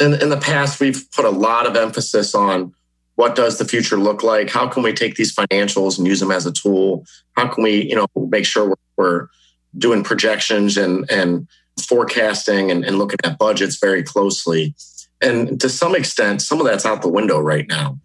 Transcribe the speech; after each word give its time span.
in, 0.00 0.14
in 0.14 0.28
the 0.28 0.38
past, 0.38 0.80
we've 0.80 1.10
put 1.12 1.24
a 1.24 1.30
lot 1.30 1.66
of 1.66 1.76
emphasis 1.76 2.34
on 2.34 2.74
what 3.16 3.34
does 3.34 3.58
the 3.58 3.64
future 3.64 3.96
look 3.96 4.22
like? 4.22 4.48
How 4.48 4.68
can 4.68 4.82
we 4.82 4.92
take 4.92 5.16
these 5.16 5.34
financials 5.34 5.98
and 5.98 6.06
use 6.06 6.20
them 6.20 6.30
as 6.30 6.46
a 6.46 6.52
tool? 6.52 7.04
How 7.32 7.48
can 7.48 7.64
we, 7.64 7.88
you 7.88 7.96
know, 7.96 8.06
make 8.14 8.44
sure 8.44 8.76
we're, 8.96 9.28
doing 9.76 10.02
projections 10.02 10.78
and, 10.78 11.08
and 11.10 11.46
forecasting 11.86 12.70
and, 12.70 12.84
and 12.86 12.98
looking 12.98 13.18
at 13.22 13.38
budgets 13.38 13.76
very 13.78 14.02
closely? 14.02 14.74
And 15.20 15.60
to 15.60 15.68
some 15.68 15.94
extent, 15.94 16.42
some 16.42 16.58
of 16.58 16.66
that's 16.66 16.86
out 16.86 17.02
the 17.02 17.08
window 17.08 17.38
right 17.38 17.66
now. 17.68 17.98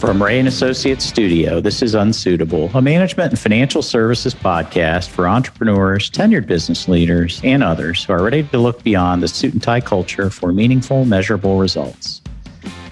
From 0.00 0.22
Rea 0.22 0.38
and 0.38 0.48
Associates 0.48 1.04
Studio, 1.04 1.60
this 1.60 1.82
is 1.82 1.94
Unsuitable, 1.94 2.70
a 2.72 2.80
management 2.80 3.32
and 3.32 3.38
financial 3.38 3.82
services 3.82 4.34
podcast 4.34 5.10
for 5.10 5.28
entrepreneurs, 5.28 6.10
tenured 6.10 6.46
business 6.46 6.88
leaders, 6.88 7.38
and 7.44 7.62
others 7.62 8.04
who 8.04 8.14
are 8.14 8.22
ready 8.22 8.42
to 8.44 8.56
look 8.56 8.82
beyond 8.82 9.22
the 9.22 9.28
suit 9.28 9.52
and 9.52 9.62
tie 9.62 9.82
culture 9.82 10.30
for 10.30 10.54
meaningful, 10.54 11.04
measurable 11.04 11.58
results. 11.58 12.22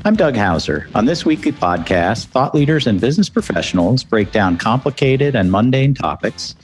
I'm 0.05 0.17
Doug 0.17 0.37
Hauser. 0.37 0.87
On 0.95 1.07
this 1.07 1.25
weekly 1.25 1.51
podcast, 1.51 2.27
thought 2.27 2.55
leaders 2.55 2.87
and 2.87 3.01
business 3.01 3.31
professionals 3.31 4.05
break 4.05 4.31
down 4.31 4.59
complicated 4.59 5.35
and 5.35 5.51
mundane 5.51 5.95
topics 5.95 6.57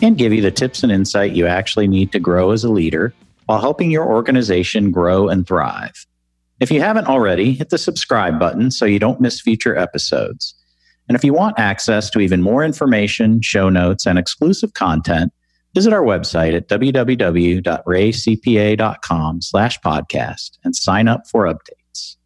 and 0.00 0.16
give 0.16 0.32
you 0.32 0.40
the 0.40 0.50
tips 0.50 0.82
and 0.82 0.90
insight 0.90 1.32
you 1.32 1.46
actually 1.46 1.88
need 1.88 2.10
to 2.12 2.18
grow 2.18 2.52
as 2.52 2.64
a 2.64 2.70
leader 2.70 3.12
while 3.44 3.60
helping 3.60 3.90
your 3.90 4.06
organization 4.06 4.90
grow 4.90 5.28
and 5.28 5.46
thrive. 5.46 6.06
If 6.60 6.70
you 6.70 6.80
haven't 6.82 7.06
already, 7.06 7.54
hit 7.54 7.70
the 7.70 7.78
subscribe 7.78 8.38
button 8.38 8.70
so 8.70 8.84
you 8.84 8.98
don't 8.98 9.18
miss 9.20 9.40
future 9.40 9.74
episodes. 9.76 10.54
And 11.08 11.16
if 11.16 11.24
you 11.24 11.32
want 11.32 11.58
access 11.58 12.10
to 12.10 12.20
even 12.20 12.42
more 12.42 12.62
information, 12.62 13.40
show 13.42 13.70
notes, 13.70 14.06
and 14.06 14.18
exclusive 14.18 14.74
content, 14.74 15.32
visit 15.74 15.92
our 15.92 16.04
website 16.04 16.54
at 16.54 16.68
www.reacpa.com 16.68 19.40
slash 19.40 19.80
podcast 19.80 20.50
and 20.62 20.76
sign 20.76 21.08
up 21.08 21.26
for 21.26 21.46
updates. 21.46 22.16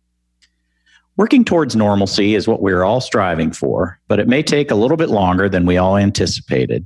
Working 1.17 1.45
towards 1.45 1.77
normalcy 1.77 2.35
is 2.35 2.49
what 2.49 2.61
we're 2.61 2.83
all 2.83 3.01
striving 3.01 3.53
for, 3.53 4.01
but 4.09 4.19
it 4.19 4.27
may 4.27 4.43
take 4.43 4.73
a 4.73 4.75
little 4.75 4.97
bit 4.97 5.11
longer 5.11 5.49
than 5.49 5.65
we 5.65 5.77
all 5.77 5.97
anticipated. 5.97 6.85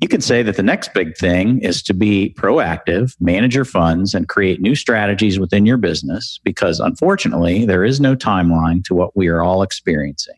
You 0.00 0.06
can 0.06 0.20
say 0.20 0.44
that 0.44 0.56
the 0.56 0.62
next 0.62 0.94
big 0.94 1.16
thing 1.16 1.60
is 1.60 1.82
to 1.82 1.94
be 1.94 2.32
proactive, 2.38 3.16
manage 3.20 3.56
your 3.56 3.64
funds, 3.64 4.14
and 4.14 4.28
create 4.28 4.60
new 4.60 4.76
strategies 4.76 5.40
within 5.40 5.66
your 5.66 5.76
business 5.76 6.38
because 6.44 6.78
unfortunately, 6.78 7.64
there 7.64 7.84
is 7.84 8.00
no 8.00 8.14
timeline 8.14 8.84
to 8.84 8.94
what 8.94 9.16
we 9.16 9.26
are 9.26 9.42
all 9.42 9.62
experiencing. 9.62 10.36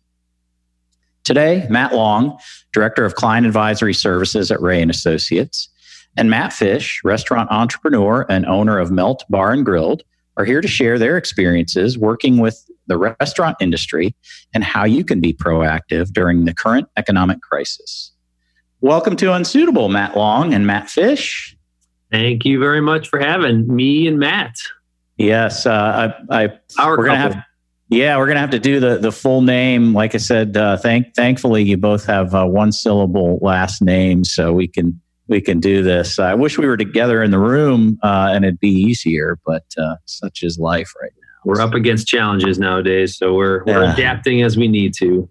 Today, 1.24 1.66
Matt 1.68 1.94
Long, 1.94 2.38
Director 2.72 3.04
of 3.04 3.16
Client 3.16 3.46
Advisory 3.46 3.92
Services 3.92 4.50
at 4.50 4.62
Rea 4.62 4.80
and 4.80 4.90
Associates, 4.90 5.68
and 6.16 6.30
Matt 6.30 6.54
Fish, 6.54 7.02
restaurant 7.04 7.50
entrepreneur 7.52 8.24
and 8.30 8.46
owner 8.46 8.78
of 8.78 8.90
Melt 8.90 9.24
Bar 9.28 9.52
and 9.52 9.64
Grilled, 9.64 10.02
are 10.38 10.46
here 10.46 10.62
to 10.62 10.68
share 10.68 10.98
their 10.98 11.18
experiences 11.18 11.98
working 11.98 12.38
with 12.38 12.64
the 12.86 12.96
restaurant 12.96 13.58
industry 13.60 14.14
and 14.54 14.64
how 14.64 14.84
you 14.84 15.04
can 15.04 15.20
be 15.20 15.34
proactive 15.34 16.12
during 16.12 16.46
the 16.46 16.54
current 16.54 16.88
economic 16.96 17.42
crisis. 17.42 18.12
Welcome 18.82 19.14
to 19.16 19.34
Unsuitable, 19.34 19.90
Matt 19.90 20.16
Long 20.16 20.54
and 20.54 20.66
Matt 20.66 20.88
Fish. 20.88 21.54
Thank 22.10 22.46
you 22.46 22.58
very 22.58 22.80
much 22.80 23.08
for 23.08 23.18
having 23.18 23.66
me 23.66 24.06
and 24.06 24.18
Matt. 24.18 24.54
Yes, 25.18 25.66
uh, 25.66 26.14
I, 26.30 26.44
I 26.44 26.58
Our 26.78 26.96
we're 26.96 27.04
gonna 27.04 27.18
have. 27.18 27.36
Yeah, 27.90 28.16
we're 28.16 28.26
gonna 28.26 28.40
have 28.40 28.50
to 28.50 28.58
do 28.58 28.80
the 28.80 28.96
the 28.96 29.12
full 29.12 29.42
name. 29.42 29.92
Like 29.92 30.14
I 30.14 30.18
said, 30.18 30.56
uh, 30.56 30.78
thank 30.78 31.14
thankfully 31.14 31.62
you 31.62 31.76
both 31.76 32.06
have 32.06 32.34
uh, 32.34 32.46
one 32.46 32.72
syllable 32.72 33.38
last 33.42 33.82
names, 33.82 34.32
so 34.32 34.54
we 34.54 34.66
can 34.66 34.98
we 35.28 35.42
can 35.42 35.60
do 35.60 35.82
this. 35.82 36.18
I 36.18 36.32
wish 36.32 36.56
we 36.56 36.66
were 36.66 36.78
together 36.78 37.22
in 37.22 37.32
the 37.32 37.38
room 37.38 37.98
uh, 38.02 38.30
and 38.32 38.46
it'd 38.46 38.60
be 38.60 38.70
easier, 38.70 39.38
but 39.44 39.64
uh, 39.76 39.96
such 40.06 40.42
is 40.42 40.58
life 40.58 40.90
right 41.02 41.12
now. 41.20 41.28
We're 41.44 41.60
up 41.60 41.74
against 41.74 42.06
challenges 42.06 42.58
nowadays, 42.58 43.14
so 43.14 43.34
we're 43.34 43.62
we're 43.64 43.84
yeah. 43.84 43.92
adapting 43.92 44.40
as 44.40 44.56
we 44.56 44.68
need 44.68 44.94
to. 44.94 45.28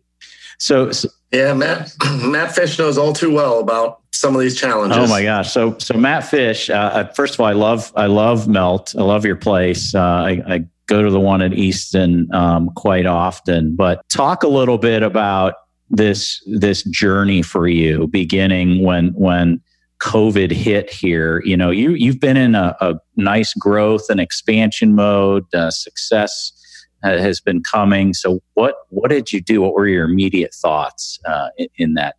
So, 0.59 0.91
so 0.91 1.09
yeah, 1.31 1.53
Matt 1.53 1.93
Matt 2.23 2.53
Fish 2.53 2.77
knows 2.77 2.97
all 2.97 3.13
too 3.13 3.33
well 3.33 3.59
about 3.59 4.01
some 4.11 4.35
of 4.35 4.41
these 4.41 4.59
challenges. 4.59 4.97
Oh 4.97 5.07
my 5.07 5.23
gosh! 5.23 5.51
So 5.51 5.77
so 5.79 5.95
Matt 5.95 6.25
Fish, 6.25 6.69
uh, 6.69 6.73
uh, 6.73 7.13
first 7.13 7.33
of 7.33 7.39
all, 7.39 7.45
I 7.45 7.53
love 7.53 7.91
I 7.95 8.07
love 8.07 8.47
Melt. 8.47 8.93
I 8.97 9.01
love 9.01 9.25
your 9.25 9.35
place. 9.35 9.95
Uh, 9.95 9.99
I, 10.01 10.41
I, 10.47 10.65
go 10.87 11.03
to 11.03 11.11
the 11.11 11.19
one 11.19 11.43
at 11.43 11.53
Easton 11.53 12.27
um, 12.33 12.71
quite 12.75 13.05
often. 13.05 13.75
But 13.75 14.01
talk 14.09 14.41
a 14.41 14.47
little 14.47 14.79
bit 14.79 15.03
about 15.03 15.53
this 15.89 16.41
this 16.47 16.83
journey 16.83 17.43
for 17.43 17.67
you, 17.67 18.07
beginning 18.07 18.83
when 18.83 19.09
when 19.09 19.61
COVID 20.01 20.51
hit 20.51 20.89
here. 20.89 21.41
You 21.45 21.55
know, 21.55 21.69
you 21.69 21.91
you've 21.91 22.19
been 22.19 22.37
in 22.37 22.55
a, 22.55 22.75
a 22.81 22.95
nice 23.15 23.53
growth 23.53 24.09
and 24.09 24.19
expansion 24.19 24.95
mode, 24.95 25.45
uh, 25.53 25.69
success 25.71 26.58
has 27.03 27.39
been 27.39 27.63
coming. 27.63 28.13
So, 28.13 28.41
what 28.53 28.75
what 28.89 29.09
did 29.09 29.31
you 29.31 29.41
do? 29.41 29.61
What 29.61 29.73
were 29.73 29.87
your 29.87 30.05
immediate 30.05 30.53
thoughts 30.53 31.19
uh, 31.25 31.49
in, 31.57 31.67
in, 31.77 31.93
that 31.95 32.15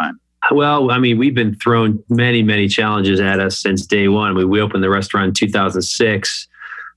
time? 0.00 0.20
Well, 0.50 0.90
I 0.90 0.98
mean, 0.98 1.18
we've 1.18 1.34
been 1.34 1.54
thrown 1.56 2.02
many, 2.08 2.42
many 2.42 2.68
challenges 2.68 3.20
at 3.20 3.40
us 3.40 3.58
since 3.58 3.86
day 3.86 4.08
one. 4.08 4.34
We, 4.34 4.44
we 4.44 4.60
opened 4.60 4.82
the 4.82 4.90
restaurant 4.90 5.28
in 5.28 5.34
2006. 5.34 6.48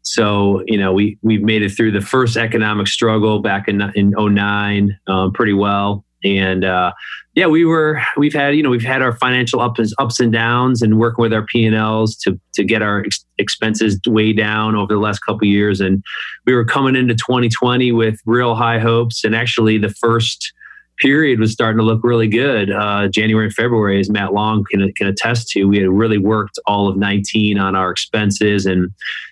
So, 0.04 0.64
you 0.68 0.78
know, 0.78 0.94
we, 0.94 1.18
we've 1.22 1.42
made 1.42 1.62
it 1.62 1.70
through 1.70 1.92
the 1.92 2.02
first 2.02 2.36
economic 2.36 2.88
struggle 2.88 3.40
back 3.40 3.68
in, 3.68 3.82
in 3.96 4.14
09 4.18 4.98
um, 5.08 5.32
pretty 5.32 5.54
well. 5.54 6.06
And 6.24 6.64
uh, 6.64 6.94
yeah, 7.36 7.48
we 7.48 7.66
were 7.66 8.02
we've 8.18 8.34
had 8.34 8.56
you 8.56 8.64
know 8.64 8.70
we've 8.70 8.84
had 8.84 9.02
our 9.02 9.16
financial 9.18 9.60
ups 9.60 9.94
ups 9.98 10.20
and 10.20 10.32
downs 10.32 10.82
and 10.82 11.00
working 11.00 11.22
with 11.22 11.34
our 11.34 11.46
P 11.46 11.66
and 11.66 11.76
Ls 11.76 12.16
to 12.18 12.40
to 12.54 12.64
get 12.64 12.82
our 12.82 13.02
ex- 13.02 13.26
expenses 13.38 14.00
way 14.08 14.34
down 14.34 14.76
over 14.76 14.94
the 14.94 15.00
last 15.00 15.20
couple 15.20 15.48
years, 15.48 15.82
and 15.82 16.04
we 16.46 16.54
were 16.54 16.66
coming 16.66 16.96
into 16.96 17.16
2020 17.16 17.92
with 17.92 18.20
real 18.26 18.56
high 18.56 18.80
hopes, 18.80 19.24
and 19.24 19.36
actually 19.36 19.78
the 19.78 19.90
first 19.90 20.54
period 21.00 21.40
was 21.40 21.52
starting 21.52 21.78
to 21.80 21.84
look 21.84 22.04
really 22.04 22.28
good. 22.28 22.72
Uh, 22.72 23.08
January 23.08 23.46
and 23.46 23.54
February, 23.54 24.00
as 24.00 24.10
Matt 24.10 24.34
Long 24.34 24.64
can, 24.72 24.92
can 24.94 25.08
attest 25.08 25.50
to, 25.50 25.66
we 25.66 25.80
had 25.80 25.90
really 25.90 26.20
worked 26.20 26.60
all 26.68 26.88
of 26.88 26.98
19 26.98 27.58
on 27.58 27.76
our 27.76 27.92
expenses 27.92 28.66
and 28.66 28.92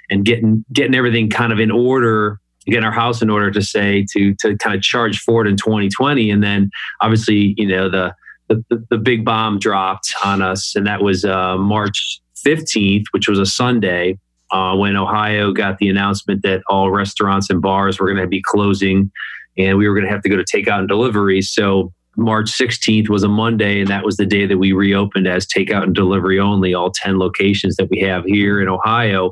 and 0.10 0.26
getting 0.26 0.66
getting 0.74 0.96
everything 0.96 1.30
kind 1.30 1.54
of 1.54 1.60
in 1.60 1.72
order 1.72 2.40
getting 2.66 2.84
our 2.84 2.92
house 2.92 3.22
in 3.22 3.30
order 3.30 3.52
to 3.52 3.62
say 3.62 4.06
to 4.12 4.36
to 4.36 4.56
kind 4.58 4.76
of 4.76 4.82
charge 4.82 5.20
forward 5.20 5.48
in 5.48 5.58
2020 5.58 6.30
and 6.30 6.44
then 6.44 6.70
obviously 7.02 7.56
you 7.58 7.68
know 7.68 7.90
the 7.90 8.14
the, 8.50 8.86
the 8.90 8.98
big 8.98 9.24
bomb 9.24 9.58
dropped 9.60 10.14
on 10.26 10.42
us 10.42 10.76
and 10.76 10.86
that 10.86 11.02
was 11.02 11.24
uh, 11.26 11.58
march 11.58 12.22
15th 12.46 13.06
which 13.12 13.28
was 13.28 13.40
a 13.40 13.46
sunday 13.46 14.18
uh, 14.52 14.76
when 14.76 14.96
ohio 14.96 15.52
got 15.52 15.78
the 15.80 15.90
announcement 15.90 16.44
that 16.44 16.62
all 16.70 16.92
restaurants 16.92 17.50
and 17.50 17.62
bars 17.62 18.00
were 18.00 18.08
going 18.08 18.22
to 18.22 18.28
be 18.28 18.42
closing 18.46 19.12
and 19.58 19.78
we 19.78 19.88
were 19.88 19.96
going 19.96 20.06
to 20.06 20.12
have 20.12 20.22
to 20.24 20.30
go 20.30 20.38
to 20.38 20.44
takeout 20.44 20.80
and 20.80 20.88
delivery. 20.88 21.42
So 21.42 21.94
March 22.18 22.52
16th 22.52 23.10
was 23.10 23.24
a 23.24 23.28
Monday, 23.28 23.80
and 23.80 23.90
that 23.90 24.06
was 24.06 24.18
the 24.18 24.26
day 24.26 24.46
that 24.46 24.58
we 24.58 24.74
reopened 24.74 25.28
as 25.28 25.46
takeout 25.46 25.84
and 25.84 25.96
delivery 25.96 26.40
only, 26.40 26.74
all 26.74 26.92
10 26.92 27.20
locations 27.20 27.76
that 27.78 27.90
we 27.90 28.00
have 28.00 28.26
here 28.26 28.62
in 28.62 28.68
Ohio 28.68 29.32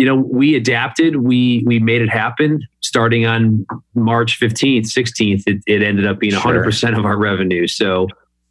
you 0.00 0.06
know, 0.06 0.16
we 0.16 0.54
adapted. 0.54 1.16
We 1.16 1.62
we 1.66 1.78
made 1.78 2.00
it 2.00 2.08
happen. 2.08 2.66
Starting 2.80 3.26
on 3.26 3.66
March 3.94 4.40
15th, 4.40 4.86
16th, 4.86 5.42
it, 5.46 5.62
it 5.66 5.82
ended 5.82 6.06
up 6.06 6.18
being 6.18 6.32
100% 6.32 6.98
of 6.98 7.04
our 7.04 7.18
revenue. 7.18 7.66
So, 7.66 8.08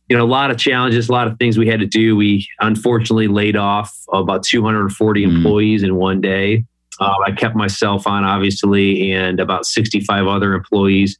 you 0.09 0.15
know, 0.15 0.23
a 0.23 0.27
lot 0.27 0.51
of 0.51 0.57
challenges, 0.57 1.09
a 1.09 1.11
lot 1.11 1.25
of 1.25 1.39
things 1.39 1.57
we 1.57 1.67
had 1.67 1.79
to 1.79 1.88
do. 1.88 2.15
We 2.15 2.47
unfortunately 2.59 3.27
laid 3.27 3.55
off 3.55 3.91
about 4.13 4.43
240 4.43 5.25
mm. 5.25 5.35
employees 5.35 5.81
in 5.81 5.95
one 5.95 6.21
day. 6.21 6.65
Uh, 6.99 7.15
I 7.25 7.31
kept 7.31 7.55
myself 7.55 8.05
on, 8.05 8.23
obviously, 8.23 9.11
and 9.11 9.39
about 9.39 9.65
65 9.65 10.27
other 10.27 10.53
employees. 10.53 11.17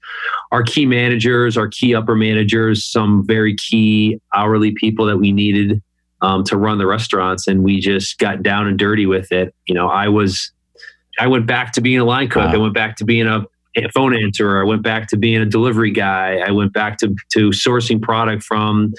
Our 0.51 0.62
key 0.62 0.85
managers, 0.85 1.57
our 1.57 1.69
key 1.69 1.95
upper 1.95 2.16
managers, 2.16 2.85
some 2.85 3.25
very 3.25 3.56
key 3.56 4.19
hourly 4.35 4.73
people 4.73 5.07
that 5.07 5.18
we 5.18 5.31
needed 5.31 5.81
um, 6.22 6.44
to 6.46 6.57
run 6.57 6.78
the 6.78 6.88
restaurants, 6.88 7.48
and 7.48 7.63
we 7.63 7.80
just 7.80 8.18
got 8.19 8.44
down 8.44 8.68
and 8.68 8.77
dirty 8.77 9.06
with 9.06 9.31
it. 9.31 9.54
You 9.68 9.75
know, 9.75 9.88
I 9.88 10.07
was, 10.07 10.51
I 11.19 11.27
went 11.27 11.45
back 11.45 11.74
to 11.74 11.81
being 11.81 12.00
a 12.00 12.06
line 12.06 12.30
cook. 12.30 12.45
Wow. 12.45 12.54
I 12.54 12.57
went 12.57 12.74
back 12.74 12.98
to 12.98 13.06
being 13.06 13.27
a 13.27 13.45
phone 13.94 14.16
answerer. 14.16 14.62
I 14.62 14.68
went 14.68 14.83
back 14.83 15.07
to 15.10 15.18
being 15.18 15.42
a 15.42 15.45
delivery 15.45 15.92
guy. 15.92 16.38
I 16.38 16.51
went 16.51 16.74
back 16.74 16.98
to 17.00 17.16
to 17.33 17.50
sourcing 17.50 18.01
product 18.01 18.44
from 18.44 18.94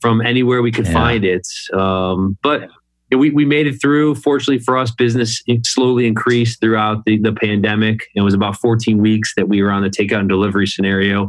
from 0.00 0.20
anywhere 0.20 0.62
we 0.62 0.72
could 0.72 0.86
yeah. 0.86 0.92
find 0.92 1.24
it. 1.24 1.46
Um, 1.72 2.36
but 2.42 2.68
we, 3.10 3.30
we 3.30 3.44
made 3.44 3.66
it 3.66 3.80
through. 3.80 4.16
Fortunately 4.16 4.58
for 4.58 4.76
us, 4.76 4.90
business 4.90 5.42
slowly 5.62 6.06
increased 6.06 6.60
throughout 6.60 7.04
the, 7.04 7.18
the 7.18 7.32
pandemic. 7.32 8.06
It 8.14 8.22
was 8.22 8.34
about 8.34 8.56
14 8.56 8.98
weeks 8.98 9.34
that 9.36 9.48
we 9.48 9.62
were 9.62 9.70
on 9.70 9.82
the 9.82 9.90
takeout 9.90 10.20
and 10.20 10.28
delivery 10.28 10.66
scenario. 10.66 11.28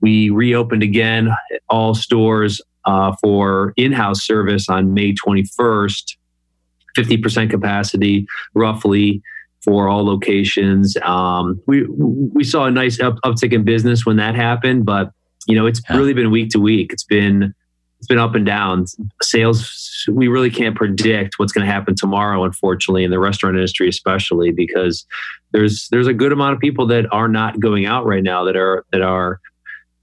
We 0.00 0.30
reopened 0.30 0.82
again 0.82 1.30
all 1.68 1.94
stores 1.94 2.60
uh, 2.86 3.14
for 3.20 3.72
in-house 3.76 4.24
service 4.24 4.68
on 4.68 4.94
May 4.94 5.12
21st, 5.14 6.16
50% 6.96 7.50
capacity 7.50 8.26
roughly 8.54 9.22
for 9.62 9.88
all 9.88 10.04
locations. 10.04 10.96
Um, 11.02 11.60
we 11.66 11.84
we 11.88 12.44
saw 12.44 12.66
a 12.66 12.70
nice 12.70 13.00
up, 13.00 13.16
uptick 13.24 13.52
in 13.52 13.64
business 13.64 14.06
when 14.06 14.16
that 14.16 14.34
happened, 14.34 14.86
but 14.86 15.10
you 15.46 15.56
know 15.56 15.66
it's 15.66 15.82
yeah. 15.90 15.96
really 15.96 16.14
been 16.14 16.30
week 16.30 16.50
to 16.50 16.60
week. 16.60 16.92
It's 16.92 17.04
been 17.04 17.52
it's 17.98 18.06
been 18.06 18.18
up 18.18 18.34
and 18.34 18.46
down. 18.46 18.84
Sales, 19.22 20.04
we 20.08 20.28
really 20.28 20.50
can't 20.50 20.76
predict 20.76 21.38
what's 21.38 21.52
going 21.52 21.66
to 21.66 21.72
happen 21.72 21.94
tomorrow, 21.96 22.44
unfortunately, 22.44 23.04
in 23.04 23.10
the 23.10 23.18
restaurant 23.18 23.56
industry, 23.56 23.88
especially 23.88 24.52
because 24.52 25.04
there's 25.52 25.88
there's 25.90 26.06
a 26.06 26.14
good 26.14 26.32
amount 26.32 26.54
of 26.54 26.60
people 26.60 26.86
that 26.86 27.06
are 27.12 27.28
not 27.28 27.58
going 27.58 27.86
out 27.86 28.06
right 28.06 28.22
now 28.22 28.44
that 28.44 28.56
are 28.56 28.84
that 28.92 29.02
are 29.02 29.40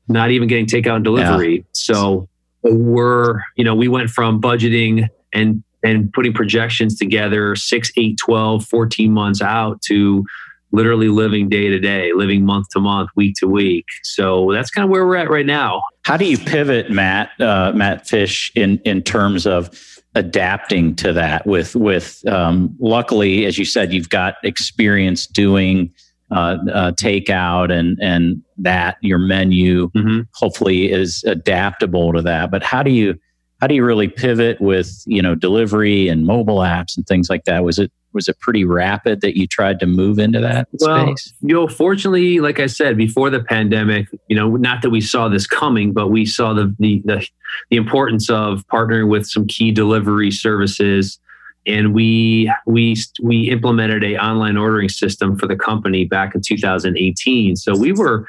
not 0.09 0.31
even 0.31 0.49
getting 0.49 0.65
takeout 0.65 0.97
and 0.97 1.03
delivery. 1.05 1.57
Yeah. 1.57 1.63
So 1.71 2.27
we're 2.63 3.41
you 3.55 3.63
know 3.63 3.75
we 3.75 3.87
went 3.87 4.09
from 4.09 4.41
budgeting 4.41 5.07
and 5.33 5.63
and 5.83 6.11
putting 6.13 6.33
projections 6.33 6.97
together 6.97 7.55
6 7.55 7.91
8 7.97 8.17
12 8.17 8.65
14 8.65 9.11
months 9.11 9.41
out 9.41 9.81
to 9.83 10.25
literally 10.73 11.07
living 11.07 11.47
day 11.47 11.69
to 11.69 11.79
day, 11.79 12.11
living 12.13 12.43
month 12.45 12.67
to 12.69 12.79
month, 12.79 13.09
week 13.15 13.35
to 13.37 13.47
week. 13.47 13.85
So 14.01 14.51
that's 14.51 14.71
kind 14.71 14.83
of 14.83 14.89
where 14.89 15.05
we're 15.05 15.15
at 15.15 15.29
right 15.29 15.45
now. 15.45 15.83
How 16.03 16.17
do 16.17 16.25
you 16.25 16.37
pivot, 16.37 16.89
Matt, 16.89 17.29
uh, 17.39 17.71
Matt 17.73 18.07
Fish, 18.07 18.51
in 18.55 18.79
in 18.79 19.01
terms 19.01 19.47
of 19.47 19.69
adapting 20.15 20.95
to 20.97 21.13
that? 21.13 21.45
With 21.45 21.75
with 21.75 22.27
um, 22.27 22.75
luckily, 22.79 23.45
as 23.45 23.57
you 23.57 23.65
said, 23.65 23.93
you've 23.93 24.09
got 24.09 24.35
experience 24.43 25.27
doing 25.27 25.93
uh, 26.33 26.57
uh, 26.73 26.91
takeout 26.93 27.71
and 27.71 27.97
and 28.01 28.41
that 28.57 28.97
your 29.01 29.19
menu 29.19 29.89
mm-hmm. 29.91 30.21
hopefully 30.33 30.91
is 30.91 31.23
adaptable 31.25 32.13
to 32.13 32.21
that. 32.21 32.51
But 32.51 32.63
how 32.63 32.83
do 32.83 32.91
you 32.91 33.17
how 33.61 33.67
do 33.67 33.75
you 33.75 33.85
really 33.85 34.07
pivot 34.07 34.59
with 34.59 35.03
you 35.05 35.21
know 35.21 35.35
delivery 35.35 36.07
and 36.09 36.25
mobile 36.25 36.57
apps 36.57 36.97
and 36.97 37.05
things 37.07 37.29
like 37.29 37.45
that? 37.45 37.63
Was 37.63 37.79
it 37.79 37.91
was 38.13 38.27
it 38.27 38.39
pretty 38.39 38.63
rapid 38.63 39.21
that 39.21 39.37
you 39.37 39.47
tried 39.47 39.79
to 39.79 39.85
move 39.85 40.19
into 40.19 40.39
that 40.39 40.67
well, 40.79 41.07
space? 41.07 41.33
You 41.41 41.55
know, 41.55 41.67
fortunately, 41.67 42.39
like 42.39 42.59
I 42.59 42.67
said 42.67 42.97
before 42.97 43.29
the 43.29 43.43
pandemic, 43.43 44.07
you 44.27 44.35
know, 44.35 44.55
not 44.55 44.81
that 44.81 44.89
we 44.89 45.01
saw 45.01 45.29
this 45.29 45.47
coming, 45.47 45.93
but 45.93 46.09
we 46.09 46.25
saw 46.25 46.53
the 46.53 46.75
the 46.79 47.01
the, 47.05 47.27
the 47.69 47.77
importance 47.77 48.29
of 48.29 48.65
partnering 48.67 49.07
with 49.09 49.27
some 49.27 49.47
key 49.47 49.71
delivery 49.71 50.31
services, 50.31 51.19
and 51.65 51.93
we 51.93 52.51
we 52.65 52.95
we 53.21 53.49
implemented 53.49 54.03
a 54.03 54.17
online 54.17 54.57
ordering 54.57 54.89
system 54.89 55.37
for 55.37 55.47
the 55.47 55.55
company 55.55 56.05
back 56.05 56.35
in 56.35 56.41
2018. 56.41 57.55
So 57.55 57.77
we 57.77 57.91
were 57.91 58.27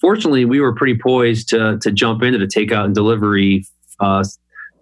fortunately 0.00 0.44
we 0.44 0.60
were 0.60 0.74
pretty 0.74 0.98
poised 0.98 1.48
to 1.50 1.78
to 1.80 1.90
jump 1.90 2.22
into 2.22 2.38
the 2.38 2.46
takeout 2.46 2.86
and 2.86 2.94
delivery 2.94 3.66
uh, 4.00 4.24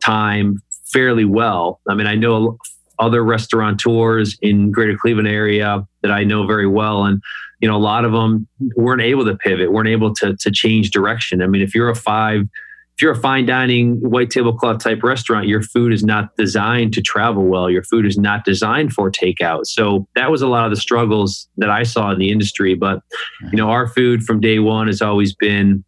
time 0.03 0.61
fairly 0.93 1.25
well. 1.25 1.81
I 1.89 1.95
mean, 1.95 2.07
I 2.07 2.15
know 2.15 2.59
other 3.01 3.25
restaurateurs 3.25 4.37
in 4.43 4.71
greater 4.71 4.97
Cleveland 4.97 5.29
area 5.29 5.87
that 6.03 6.13
I 6.13 6.23
know 6.23 6.47
very 6.47 6.67
well. 6.67 7.05
And, 7.05 7.21
you 7.61 7.69
know, 7.69 7.77
a 7.77 7.79
lot 7.79 8.05
of 8.05 8.13
them 8.13 8.47
weren't 8.77 9.03
able 9.03 9.25
to 9.25 9.37
pivot, 9.37 9.73
weren't 9.73 9.89
able 9.89 10.15
to, 10.17 10.37
to 10.37 10.51
change 10.51 10.91
direction. 10.91 11.43
I 11.43 11.47
mean, 11.47 11.63
if 11.63 11.75
you're 11.75 11.89
a 11.89 11.97
five, 11.97 12.43
if 13.01 13.03
you're 13.03 13.13
a 13.13 13.17
fine 13.17 13.47
dining 13.47 13.97
white 14.03 14.31
tablecloth 14.31 14.85
type 14.85 15.03
restaurant, 15.03 15.49
your 15.49 15.63
food 15.63 15.91
is 15.91 16.05
not 16.05 16.37
designed 16.37 16.93
to 16.93 17.01
travel 17.01 17.47
well. 17.47 17.71
Your 17.71 17.83
food 17.83 18.05
is 18.05 18.19
not 18.19 18.45
designed 18.45 18.93
for 18.93 19.11
takeout. 19.11 19.65
So 19.65 20.07
that 20.17 20.31
was 20.31 20.43
a 20.43 20.47
lot 20.47 20.67
of 20.67 20.71
the 20.71 20.77
struggles 20.77 21.49
that 21.57 21.71
I 21.71 21.83
saw 21.83 22.11
in 22.11 22.19
the 22.19 22.31
industry. 22.31 22.75
But, 22.75 23.01
you 23.51 23.57
know, 23.57 23.71
our 23.71 23.89
food 23.89 24.23
from 24.25 24.39
day 24.39 24.59
one 24.59 24.87
has 24.87 25.01
always 25.01 25.35
been 25.35 25.83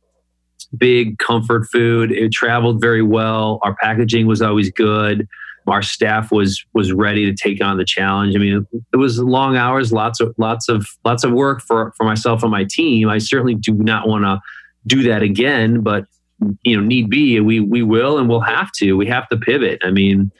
big 0.79 1.19
comfort 1.19 1.67
food. 1.71 2.13
It 2.13 2.33
traveled 2.33 2.81
very 2.81 3.03
well. 3.03 3.59
Our 3.61 3.77
packaging 3.77 4.27
was 4.27 4.41
always 4.41 4.71
good 4.71 5.29
our 5.69 5.81
staff 5.81 6.33
was 6.33 6.65
was 6.75 6.93
ready 6.93 7.25
to 7.25 7.33
take 7.33 7.63
on 7.63 7.77
the 7.77 7.85
challenge. 7.85 8.35
I 8.35 8.39
mean, 8.39 8.67
it 8.93 8.97
was 8.97 9.21
long 9.21 9.57
hours, 9.57 9.93
lots 9.93 10.19
of 10.19 10.35
lots 10.37 10.69
of 10.69 10.85
lots 11.05 11.23
of 11.23 11.31
work 11.31 11.63
for 11.63 11.93
for 11.97 12.03
myself 12.03 12.43
and 12.43 12.51
my 12.51 12.67
team. 12.69 13.09
I 13.09 13.19
certainly 13.19 13.55
do 13.55 13.73
not 13.75 14.09
want 14.09 14.25
to 14.25 14.41
do 14.89 15.05
that 15.05 15.23
again, 15.23 15.81
but 15.81 16.07
you 16.63 16.77
know, 16.77 16.83
need 16.83 17.11
be, 17.11 17.41
we 17.41 17.61
we 17.61 17.83
will 17.83 18.19
and 18.19 18.29
we'll 18.29 18.41
have 18.41 18.71
to. 18.77 18.95
We 18.95 19.07
have 19.07 19.29
to 19.29 19.37
pivot. 19.37 19.81
I 19.85 19.91
mean, 19.91 20.31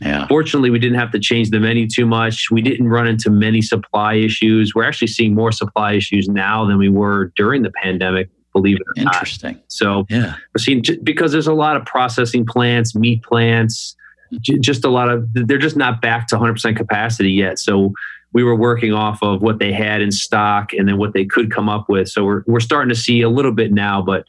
yeah. 0.00 0.26
Fortunately, 0.26 0.70
we 0.70 0.80
didn't 0.80 0.98
have 0.98 1.12
to 1.12 1.20
change 1.20 1.50
the 1.50 1.60
menu 1.60 1.88
too 1.88 2.06
much. 2.06 2.50
We 2.50 2.60
didn't 2.60 2.88
run 2.88 3.06
into 3.06 3.30
many 3.30 3.62
supply 3.62 4.14
issues. 4.14 4.74
We're 4.74 4.82
actually 4.82 5.08
seeing 5.08 5.32
more 5.32 5.52
supply 5.52 5.92
issues 5.92 6.28
now 6.28 6.64
than 6.66 6.78
we 6.78 6.88
were 6.88 7.32
during 7.36 7.62
the 7.62 7.70
pandemic 7.82 8.28
believe 8.52 8.76
it 8.76 8.82
or 8.82 9.04
not. 9.04 9.14
Interesting. 9.14 9.54
not. 9.54 9.64
So 9.68 10.06
yeah, 10.10 10.34
we're 10.54 10.58
seeing 10.58 10.84
because 11.02 11.32
there's 11.32 11.46
a 11.46 11.54
lot 11.54 11.76
of 11.76 11.86
processing 11.86 12.44
plants, 12.44 12.94
meat 12.94 13.22
plants, 13.22 13.96
just 14.40 14.84
a 14.84 14.88
lot 14.88 15.08
of 15.08 15.26
they're 15.32 15.58
just 15.58 15.76
not 15.76 16.00
back 16.00 16.26
to 16.28 16.36
100% 16.36 16.76
capacity 16.76 17.32
yet 17.32 17.58
so 17.58 17.92
we 18.32 18.42
were 18.42 18.56
working 18.56 18.94
off 18.94 19.22
of 19.22 19.42
what 19.42 19.58
they 19.58 19.72
had 19.72 20.00
in 20.00 20.10
stock 20.10 20.72
and 20.72 20.88
then 20.88 20.96
what 20.96 21.12
they 21.12 21.24
could 21.24 21.50
come 21.50 21.68
up 21.68 21.88
with 21.88 22.08
so 22.08 22.24
we're, 22.24 22.42
we're 22.46 22.60
starting 22.60 22.88
to 22.88 22.94
see 22.94 23.20
a 23.20 23.28
little 23.28 23.52
bit 23.52 23.72
now 23.72 24.00
but 24.00 24.24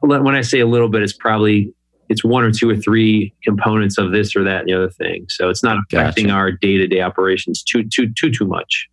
when 0.00 0.34
i 0.34 0.40
say 0.40 0.60
a 0.60 0.66
little 0.66 0.88
bit 0.88 1.02
it's 1.02 1.12
probably 1.12 1.72
it's 2.08 2.24
one 2.24 2.42
or 2.42 2.50
two 2.50 2.68
or 2.68 2.76
three 2.76 3.32
components 3.44 3.98
of 3.98 4.12
this 4.12 4.34
or 4.34 4.42
that 4.42 4.60
and 4.60 4.68
the 4.68 4.74
other 4.74 4.90
thing 4.90 5.26
so 5.28 5.48
it's 5.48 5.62
not 5.62 5.76
affecting 5.78 6.26
gotcha. 6.26 6.36
our 6.36 6.52
day-to-day 6.52 7.00
operations 7.00 7.62
too 7.62 7.84
too 7.84 8.12
too 8.14 8.30
too 8.30 8.46
much 8.46 8.88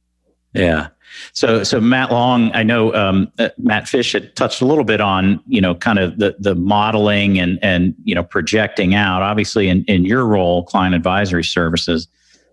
yeah 0.53 0.87
so, 1.33 1.63
so 1.63 1.79
Matt 1.79 2.11
Long, 2.11 2.51
I 2.53 2.63
know 2.63 2.93
um, 2.93 3.31
uh, 3.39 3.49
Matt 3.57 3.87
Fish 3.87 4.11
had 4.11 4.35
touched 4.35 4.61
a 4.61 4.65
little 4.65 4.83
bit 4.83 5.01
on 5.01 5.41
you 5.47 5.61
know 5.61 5.75
kind 5.75 5.99
of 5.99 6.17
the 6.17 6.35
the 6.39 6.55
modeling 6.55 7.39
and 7.39 7.59
and 7.61 7.95
you 8.03 8.15
know 8.15 8.23
projecting 8.23 8.95
out. 8.95 9.21
Obviously, 9.21 9.69
in 9.69 9.83
in 9.85 10.05
your 10.05 10.25
role, 10.25 10.63
client 10.63 10.95
advisory 10.95 11.43
services, 11.43 12.07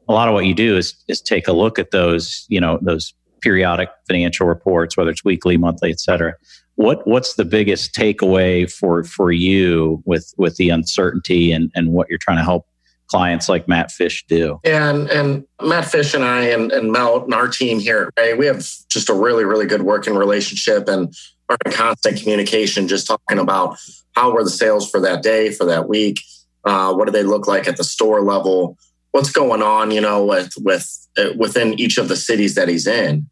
a 0.09 0.13
lot 0.13 0.29
of 0.29 0.35
what 0.35 0.47
you 0.47 0.55
do 0.55 0.77
is 0.77 0.95
is 1.09 1.21
take 1.21 1.49
a 1.49 1.53
look 1.53 1.79
at 1.79 1.91
those 1.91 2.47
you 2.49 2.61
know 2.61 2.79
those 2.83 3.13
periodic 3.41 3.91
financial 4.09 4.47
reports, 4.47 4.97
whether 4.97 5.11
it's 5.11 5.25
weekly, 5.25 5.57
monthly, 5.57 5.91
et 5.91 6.01
cetera. 6.01 6.35
What 6.77 7.07
what's 7.07 7.35
the 7.35 7.45
biggest 7.45 7.95
takeaway 7.95 8.71
for 8.71 9.05
for 9.05 9.31
you 9.31 10.03
with 10.05 10.35
with 10.37 10.57
the 10.57 10.71
uncertainty 10.71 11.53
and 11.53 11.71
and 11.75 11.93
what 11.93 12.09
you're 12.09 12.19
trying 12.19 12.39
to 12.39 12.45
help 12.45 12.67
clients 13.07 13.49
like 13.49 13.69
Matt 13.69 13.93
Fish 13.93 14.25
do. 14.27 14.61
And 14.65 15.09
and 15.11 15.47
Matt 15.63 15.87
Fish 15.87 16.15
and 16.15 16.25
I 16.25 16.47
and, 16.47 16.73
and 16.73 16.91
Mel 16.91 17.25
and 17.25 17.35
our 17.35 17.49
team 17.49 17.79
here 17.79 18.11
at 18.17 18.23
Rea, 18.23 18.35
we 18.35 18.47
have 18.47 18.67
just 18.89 19.09
a 19.09 19.15
really, 19.15 19.45
really 19.45 19.67
good 19.67 19.83
working 19.83 20.15
relationship 20.15 20.89
and 20.89 21.15
are 21.49 21.57
in 21.67 21.73
constant 21.73 22.21
communication, 22.21 22.89
just 22.89 23.07
talking 23.07 23.39
about 23.39 23.77
how 24.15 24.33
were 24.33 24.45
the 24.45 24.51
sales 24.51 24.91
for 24.91 25.01
that 25.01 25.23
day, 25.23 25.53
for 25.53 25.67
that 25.67 25.89
week, 25.89 26.21
uh, 26.65 26.93
what 26.95 27.05
do 27.05 27.13
they 27.13 27.23
look 27.23 27.47
like 27.47 27.69
at 27.69 27.77
the 27.77 27.85
store 27.85 28.23
level, 28.23 28.79
what's 29.11 29.31
going 29.31 29.63
on, 29.63 29.91
you 29.91 30.01
know, 30.01 30.25
with 30.25 30.53
with 30.59 31.07
uh, 31.19 31.31
within 31.37 31.79
each 31.79 31.99
of 31.99 32.09
the 32.09 32.17
cities 32.17 32.55
that 32.55 32.69
he's 32.69 32.87
in. 32.87 33.29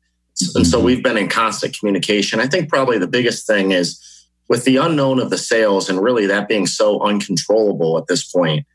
And 0.55 0.67
so 0.67 0.79
mm-hmm. 0.79 0.87
we've 0.87 1.03
been 1.03 1.17
in 1.17 1.29
constant 1.29 1.79
communication. 1.79 2.41
I 2.41 2.47
think 2.47 2.69
probably 2.69 2.99
the 2.99 3.07
biggest 3.07 3.47
thing 3.47 3.73
is 3.73 4.01
with 4.49 4.65
the 4.65 4.77
unknown 4.77 5.19
of 5.19 5.31
the 5.31 5.39
sales 5.39 5.89
and 5.89 6.03
really 6.03 6.27
that 6.27 6.49
being 6.49 6.67
so 6.67 7.01
uncontrollable 7.01 7.99
at 7.99 8.07
this 8.07 8.25
point 8.25 8.67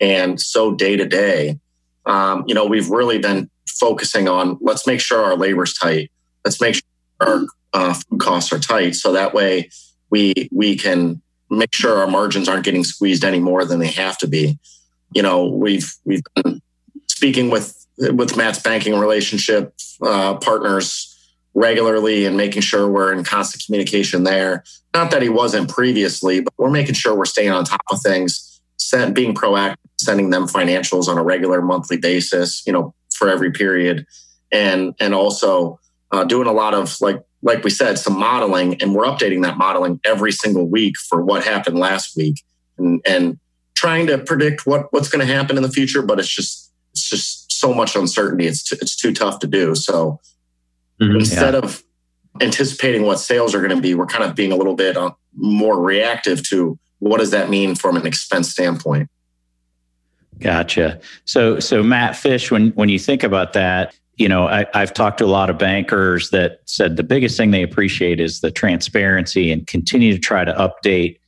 and 0.00 0.40
so 0.40 0.74
day 0.74 0.96
to 0.96 1.06
day, 1.06 1.58
um, 2.04 2.44
you 2.46 2.54
know, 2.54 2.66
we've 2.66 2.88
really 2.88 3.18
been 3.18 3.50
focusing 3.66 4.28
on 4.28 4.58
let's 4.60 4.86
make 4.86 5.00
sure 5.00 5.22
our 5.22 5.36
labor's 5.36 5.74
tight. 5.74 6.10
Let's 6.44 6.60
make 6.60 6.76
sure 6.76 6.82
our 7.20 7.46
uh, 7.72 7.94
food 7.94 8.20
costs 8.20 8.52
are 8.52 8.58
tight, 8.58 8.94
so 8.94 9.12
that 9.12 9.34
way 9.34 9.70
we 10.10 10.48
we 10.52 10.76
can 10.76 11.20
make 11.50 11.74
sure 11.74 11.98
our 11.98 12.06
margins 12.06 12.48
aren't 12.48 12.64
getting 12.64 12.84
squeezed 12.84 13.24
any 13.24 13.40
more 13.40 13.64
than 13.64 13.78
they 13.78 13.88
have 13.88 14.18
to 14.18 14.28
be. 14.28 14.58
You 15.14 15.22
know, 15.22 15.46
we've 15.46 15.92
we've 16.04 16.22
been 16.36 16.62
speaking 17.08 17.50
with 17.50 17.86
with 17.98 18.36
Matt's 18.36 18.60
banking 18.60 18.98
relationship 18.98 19.74
uh, 20.02 20.36
partners 20.36 21.15
regularly 21.56 22.26
and 22.26 22.36
making 22.36 22.60
sure 22.60 22.86
we're 22.86 23.12
in 23.12 23.24
constant 23.24 23.64
communication 23.64 24.24
there. 24.24 24.62
Not 24.94 25.10
that 25.10 25.22
he 25.22 25.30
wasn't 25.30 25.70
previously, 25.70 26.40
but 26.40 26.52
we're 26.58 26.70
making 26.70 26.94
sure 26.94 27.14
we're 27.14 27.24
staying 27.24 27.50
on 27.50 27.64
top 27.64 27.80
of 27.90 28.00
things 28.02 28.60
sent, 28.76 29.14
being 29.14 29.34
proactive, 29.34 29.76
sending 29.98 30.30
them 30.30 30.46
financials 30.46 31.08
on 31.08 31.16
a 31.16 31.22
regular 31.22 31.62
monthly 31.62 31.96
basis, 31.96 32.62
you 32.66 32.72
know, 32.72 32.94
for 33.14 33.30
every 33.30 33.50
period, 33.50 34.06
and 34.52 34.94
and 35.00 35.14
also 35.14 35.80
uh, 36.12 36.24
doing 36.24 36.46
a 36.46 36.52
lot 36.52 36.74
of 36.74 37.00
like 37.00 37.22
like 37.42 37.64
we 37.64 37.70
said, 37.70 37.98
some 37.98 38.18
modeling, 38.18 38.80
and 38.82 38.94
we're 38.94 39.04
updating 39.04 39.42
that 39.42 39.56
modeling 39.56 39.98
every 40.04 40.32
single 40.32 40.68
week 40.68 40.96
for 41.08 41.24
what 41.24 41.42
happened 41.42 41.78
last 41.78 42.16
week, 42.16 42.44
and 42.76 43.00
and 43.06 43.38
trying 43.74 44.06
to 44.08 44.18
predict 44.18 44.66
what 44.66 44.92
what's 44.92 45.08
going 45.08 45.26
to 45.26 45.32
happen 45.32 45.56
in 45.56 45.62
the 45.62 45.70
future. 45.70 46.02
But 46.02 46.18
it's 46.18 46.28
just 46.28 46.70
it's 46.92 47.08
just 47.08 47.50
so 47.50 47.72
much 47.72 47.96
uncertainty. 47.96 48.46
It's 48.46 48.62
too, 48.62 48.76
it's 48.82 48.94
too 48.94 49.14
tough 49.14 49.38
to 49.38 49.46
do. 49.46 49.74
So 49.74 50.20
mm-hmm, 51.00 51.16
instead 51.16 51.54
yeah. 51.54 51.60
of 51.60 51.82
anticipating 52.40 53.02
what 53.02 53.18
sales 53.18 53.54
are 53.54 53.60
going 53.60 53.74
to 53.74 53.80
be, 53.80 53.94
we're 53.94 54.06
kind 54.06 54.24
of 54.24 54.34
being 54.34 54.52
a 54.52 54.56
little 54.56 54.74
bit 54.74 54.96
uh, 54.96 55.10
more 55.34 55.80
reactive 55.80 56.46
to 56.48 56.78
what 56.98 57.18
does 57.18 57.30
that 57.30 57.50
mean 57.50 57.74
from 57.74 57.96
an 57.96 58.06
expense 58.06 58.50
standpoint? 58.50 59.08
Gotcha. 60.38 61.00
So, 61.24 61.58
so 61.60 61.82
Matt 61.82 62.16
Fish, 62.16 62.50
when 62.50 62.70
when 62.70 62.88
you 62.88 62.98
think 62.98 63.22
about 63.22 63.54
that, 63.54 63.94
you 64.16 64.28
know, 64.28 64.46
I, 64.46 64.66
I've 64.74 64.92
talked 64.92 65.18
to 65.18 65.24
a 65.24 65.28
lot 65.28 65.50
of 65.50 65.58
bankers 65.58 66.30
that 66.30 66.60
said 66.66 66.96
the 66.96 67.02
biggest 67.02 67.36
thing 67.36 67.50
they 67.50 67.62
appreciate 67.62 68.20
is 68.20 68.40
the 68.40 68.50
transparency 68.50 69.50
and 69.50 69.66
continue 69.66 70.12
to 70.12 70.18
try 70.18 70.44
to 70.44 70.52
update 70.52 71.18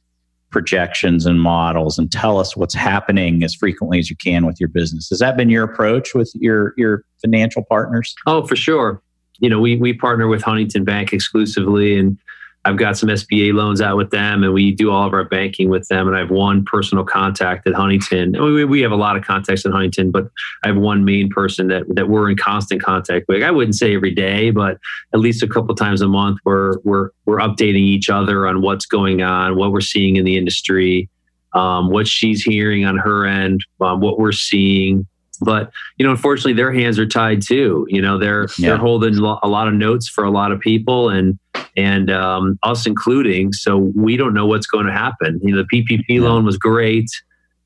projections 0.51 1.27
and 1.27 1.41
models 1.41 1.99
and 1.99 2.11
tell 2.11 2.39
us 2.39 2.57
what's 2.57 2.75
happening 2.75 3.43
as 3.43 3.55
frequently 3.55 3.99
as 3.99 4.09
you 4.09 4.17
can 4.17 4.47
with 4.47 4.59
your 4.59 4.69
business. 4.69 5.09
Has 5.11 5.19
that 5.19 5.37
been 5.37 5.51
your 5.51 5.65
approach 5.65 6.15
with 6.15 6.31
your 6.35 6.75
your 6.77 7.05
financial 7.23 7.65
partners? 7.65 8.15
Oh, 8.27 8.47
for 8.47 8.57
sure. 8.57 9.03
You 9.39 9.49
know, 9.49 9.61
we 9.61 9.77
we 9.77 9.93
partner 9.93 10.29
with 10.29 10.43
Huntington 10.43 10.85
Bank 10.85 11.13
exclusively, 11.13 11.99
and 11.99 12.19
I've 12.65 12.77
got 12.77 12.99
some 12.99 13.09
SBA 13.09 13.55
loans 13.55 13.81
out 13.81 13.97
with 13.97 14.11
them, 14.11 14.43
and 14.43 14.53
we 14.53 14.73
do 14.73 14.91
all 14.91 15.07
of 15.07 15.15
our 15.15 15.25
banking 15.25 15.71
with 15.71 15.89
them. 15.89 16.07
And 16.07 16.17
I 16.17 16.19
have 16.19 16.31
one 16.31 16.65
personal 16.65 17.05
contact 17.05 17.67
at 17.67 17.73
Huntington. 17.73 18.33
We, 18.33 18.65
we 18.65 18.81
have 18.81 18.91
a 18.93 18.97
lot 18.97 19.17
of 19.17 19.25
contacts 19.25 19.65
at 19.65 19.73
Huntington, 19.73 20.11
but 20.11 20.29
I 20.65 20.69
have 20.69 20.77
one 20.77 21.05
main 21.05 21.31
person 21.31 21.69
that 21.69 21.85
that 21.95 22.09
we're 22.09 22.29
in 22.31 22.37
constant 22.37 22.83
contact 22.83 23.27
with. 23.29 23.43
I 23.43 23.51
wouldn't 23.51 23.77
say 23.77 23.95
every 23.95 24.15
day, 24.15 24.51
but 24.51 24.79
at 25.15 25.21
least 25.21 25.43
a 25.43 25.49
couple 25.49 25.75
times 25.75 26.03
a 26.03 26.09
month, 26.09 26.41
we're 26.45 26.79
we're 26.85 27.11
we're 27.27 27.39
updating 27.39 27.77
each 27.77 28.11
other 28.11 28.47
on 28.47 28.61
what's 28.61 28.87
going 28.87 29.23
on, 29.23 29.57
what 29.57 29.73
we're 29.73 29.81
seeing 29.81 30.17
in 30.17 30.25
the 30.25 30.37
industry, 30.37 31.09
um, 31.55 31.91
what 31.91 32.07
she's 32.07 32.43
hearing 32.43 32.85
on 32.85 32.99
her 32.99 33.25
end, 33.25 33.65
um, 33.81 34.01
what 34.01 34.19
we're 34.19 34.33
seeing 34.33 35.07
but 35.41 35.71
you 35.97 36.05
know 36.05 36.11
unfortunately 36.11 36.53
their 36.53 36.73
hands 36.73 36.99
are 36.99 37.07
tied 37.07 37.43
too. 37.43 37.87
You 37.89 38.03
know 38.03 38.19
they're 38.19 38.49
yeah. 38.59 38.71
they're 38.71 38.79
holding 38.79 39.17
a 39.17 39.49
lot 39.49 39.69
of 39.69 39.75
notes 39.75 40.09
for 40.09 40.25
a 40.25 40.31
lot 40.31 40.53
of 40.53 40.61
people 40.61 41.09
and 41.09 41.39
and 41.77 42.11
um, 42.11 42.59
us 42.63 42.87
including. 42.87 43.53
So 43.53 43.77
we 43.95 44.17
don't 44.17 44.35
know 44.35 44.47
what's 44.47 44.67
going 44.67 44.87
to 44.87 44.93
happen. 44.93 45.41
You 45.43 45.55
know 45.55 45.63
the 45.63 45.83
ppp 45.83 46.05
yeah. 46.09 46.21
loan 46.23 46.45
was 46.45 46.57
great. 46.57 47.11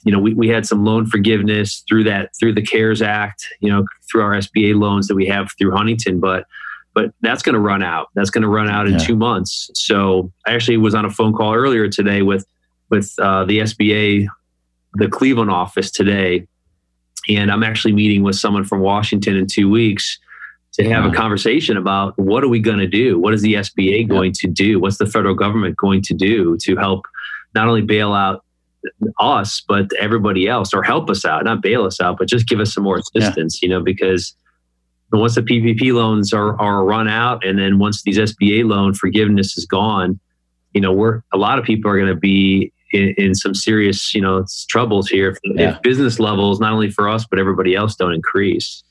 You 0.04 0.12
know 0.12 0.18
we, 0.18 0.34
we 0.34 0.48
had 0.48 0.66
some 0.66 0.84
loan 0.84 1.06
forgiveness 1.06 1.82
through 1.88 2.04
that 2.04 2.30
through 2.38 2.54
the 2.54 2.62
cares 2.62 3.00
act 3.00 3.46
you 3.60 3.70
know 3.70 3.84
through 4.10 4.22
our 4.22 4.32
sba 4.32 4.74
loans 4.78 5.06
that 5.08 5.14
we 5.14 5.26
have 5.26 5.50
through 5.58 5.72
huntington. 5.72 6.20
But 6.20 6.46
but 6.94 7.12
that's 7.22 7.42
going 7.42 7.54
to 7.54 7.60
run 7.60 7.82
out. 7.82 8.08
That's 8.14 8.28
going 8.28 8.42
to 8.42 8.48
run 8.48 8.68
out 8.68 8.86
in 8.86 8.94
yeah. 8.94 8.98
two 8.98 9.16
months. 9.16 9.70
So 9.74 10.30
i 10.46 10.54
actually 10.54 10.76
was 10.76 10.94
on 10.94 11.04
a 11.04 11.10
phone 11.10 11.32
call 11.32 11.54
earlier 11.54 11.88
today 11.88 12.22
with 12.22 12.46
with 12.90 13.14
uh, 13.18 13.44
the 13.44 13.60
sba 13.60 14.26
the 14.94 15.08
cleveland 15.08 15.50
office 15.50 15.90
today 15.90 16.46
and 17.28 17.50
I'm 17.50 17.62
actually 17.62 17.92
meeting 17.92 18.22
with 18.22 18.36
someone 18.36 18.64
from 18.64 18.80
Washington 18.80 19.36
in 19.36 19.46
two 19.46 19.70
weeks 19.70 20.18
to 20.74 20.88
have 20.88 21.04
a 21.04 21.10
conversation 21.10 21.76
about 21.76 22.18
what 22.18 22.42
are 22.42 22.48
we 22.48 22.58
going 22.58 22.78
to 22.78 22.86
do? 22.86 23.18
What 23.18 23.34
is 23.34 23.42
the 23.42 23.54
SBA 23.54 24.08
going 24.08 24.32
to 24.32 24.48
do? 24.48 24.80
What's 24.80 24.96
the 24.96 25.06
federal 25.06 25.34
government 25.34 25.76
going 25.76 26.00
to 26.02 26.14
do 26.14 26.56
to 26.62 26.76
help 26.76 27.04
not 27.54 27.68
only 27.68 27.82
bail 27.82 28.14
out 28.14 28.42
us, 29.20 29.62
but 29.68 29.90
everybody 30.00 30.48
else 30.48 30.72
or 30.72 30.82
help 30.82 31.10
us 31.10 31.24
out, 31.24 31.44
not 31.44 31.62
bail 31.62 31.84
us 31.84 32.00
out, 32.00 32.16
but 32.18 32.26
just 32.26 32.48
give 32.48 32.58
us 32.58 32.72
some 32.72 32.84
more 32.84 32.98
assistance, 32.98 33.60
yeah. 33.60 33.66
you 33.66 33.74
know, 33.74 33.82
because 33.82 34.34
once 35.12 35.34
the 35.34 35.42
PPP 35.42 35.92
loans 35.92 36.32
are, 36.32 36.58
are 36.60 36.84
run 36.84 37.06
out 37.06 37.44
and 37.44 37.58
then 37.58 37.78
once 37.78 38.02
these 38.02 38.18
SBA 38.18 38.64
loan 38.64 38.94
forgiveness 38.94 39.58
is 39.58 39.66
gone, 39.66 40.18
you 40.72 40.80
know, 40.80 40.92
we're 40.92 41.22
a 41.32 41.36
lot 41.36 41.58
of 41.58 41.64
people 41.64 41.90
are 41.90 41.96
going 41.96 42.08
to 42.08 42.18
be 42.18 42.72
in, 42.92 43.14
in, 43.16 43.34
some 43.34 43.54
serious, 43.54 44.14
you 44.14 44.20
know, 44.20 44.44
troubles 44.68 45.08
here 45.08 45.30
if, 45.30 45.38
yeah. 45.44 45.74
if, 45.74 45.82
business 45.82 46.18
levels, 46.18 46.60
not 46.60 46.72
only 46.72 46.90
for 46.90 47.08
us 47.08 47.26
but 47.28 47.38
everybody 47.38 47.74
else, 47.74 47.96
don't 47.96 48.12
increase. 48.12 48.82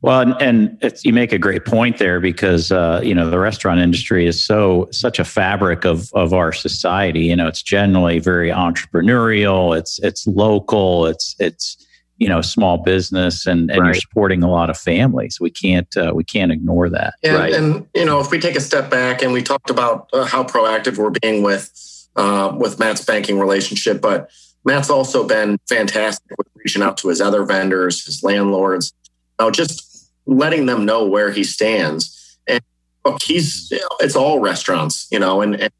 Well, 0.00 0.20
and, 0.20 0.78
and 0.80 1.00
you 1.04 1.12
make 1.12 1.32
a 1.32 1.38
great 1.38 1.64
point 1.64 1.98
there 1.98 2.20
because 2.20 2.70
uh, 2.70 3.00
you 3.02 3.14
know 3.14 3.28
the 3.30 3.38
restaurant 3.38 3.80
industry 3.80 4.26
is 4.26 4.44
so 4.44 4.88
such 4.92 5.18
a 5.18 5.24
fabric 5.24 5.84
of 5.84 6.12
of 6.14 6.32
our 6.32 6.52
society. 6.52 7.24
You 7.24 7.34
know, 7.36 7.48
it's 7.48 7.62
generally 7.62 8.20
very 8.20 8.50
entrepreneurial. 8.50 9.76
It's 9.76 9.98
it's 10.00 10.24
local. 10.28 11.06
It's 11.06 11.34
it's 11.40 11.84
you 12.18 12.28
know 12.28 12.40
small 12.40 12.78
business 12.78 13.46
and, 13.46 13.70
and 13.70 13.80
right. 13.80 13.86
you're 13.86 13.94
supporting 13.94 14.42
a 14.42 14.50
lot 14.50 14.68
of 14.70 14.76
families 14.76 15.40
we 15.40 15.50
can't 15.50 15.96
uh, 15.96 16.12
we 16.14 16.24
can't 16.24 16.50
ignore 16.50 16.88
that 16.90 17.14
and, 17.22 17.34
right. 17.34 17.54
and 17.54 17.86
you 17.94 18.04
know 18.04 18.20
if 18.20 18.30
we 18.30 18.38
take 18.38 18.56
a 18.56 18.60
step 18.60 18.90
back 18.90 19.22
and 19.22 19.32
we 19.32 19.40
talked 19.40 19.70
about 19.70 20.08
uh, 20.12 20.24
how 20.24 20.42
proactive 20.42 20.98
we're 20.98 21.10
being 21.10 21.42
with 21.42 21.70
uh, 22.18 22.52
with 22.58 22.78
Matt's 22.78 23.04
banking 23.04 23.38
relationship, 23.38 24.00
but 24.00 24.28
Matt's 24.64 24.90
also 24.90 25.26
been 25.26 25.56
fantastic 25.68 26.36
with 26.36 26.48
reaching 26.56 26.82
out 26.82 26.98
to 26.98 27.08
his 27.08 27.20
other 27.20 27.44
vendors, 27.44 28.04
his 28.04 28.22
landlords, 28.22 28.92
know, 29.38 29.50
just 29.50 30.10
letting 30.26 30.66
them 30.66 30.84
know 30.84 31.06
where 31.06 31.30
he 31.30 31.44
stands. 31.44 32.38
And 32.46 32.60
look, 33.04 33.22
he's 33.22 33.72
it's 34.00 34.16
all 34.16 34.40
restaurants, 34.40 35.06
you 35.10 35.18
know, 35.18 35.40
and, 35.40 35.54
and 35.54 35.72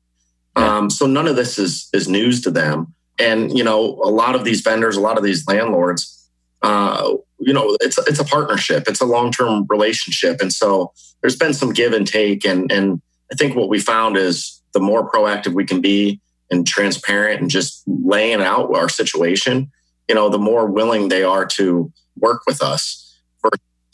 um, 0.57 0.91
so 0.91 1.07
none 1.07 1.27
of 1.27 1.37
this 1.37 1.59
is 1.59 1.89
is 1.93 2.09
news 2.09 2.41
to 2.43 2.51
them. 2.51 2.95
And 3.19 3.57
you 3.57 3.65
know, 3.65 4.01
a 4.03 4.11
lot 4.11 4.35
of 4.35 4.45
these 4.45 4.61
vendors, 4.61 4.97
a 4.97 5.01
lot 5.01 5.19
of 5.19 5.25
these 5.25 5.47
landlords, 5.49 6.31
uh, 6.63 7.15
you 7.41 7.53
know, 7.53 7.77
it's 7.81 7.99
it's 7.99 8.21
a 8.21 8.25
partnership, 8.25 8.85
it's 8.87 9.01
a 9.01 9.07
long 9.07 9.33
term 9.33 9.67
relationship, 9.69 10.41
and 10.41 10.53
so 10.53 10.93
there's 11.21 11.37
been 11.37 11.53
some 11.53 11.73
give 11.73 11.93
and 11.93 12.07
take. 12.07 12.45
And 12.45 12.71
and 12.71 13.03
I 13.33 13.35
think 13.35 13.57
what 13.57 13.69
we 13.69 13.81
found 13.81 14.17
is 14.17 14.63
the 14.73 14.81
more 14.81 15.11
proactive 15.11 15.55
we 15.55 15.65
can 15.65 15.81
be, 15.81 16.21
and 16.51 16.67
transparent 16.67 17.41
and 17.41 17.51
just 17.51 17.83
laying 17.87 18.41
out 18.41 18.75
our 18.75 18.89
situation, 18.89 19.71
you 20.09 20.15
know, 20.15 20.29
the 20.29 20.39
more 20.39 20.67
willing 20.67 21.09
they 21.09 21.23
are 21.23 21.47
to 21.47 21.93
work 22.17 22.43
with 22.47 22.63
us 22.63 23.17
for 23.39 23.51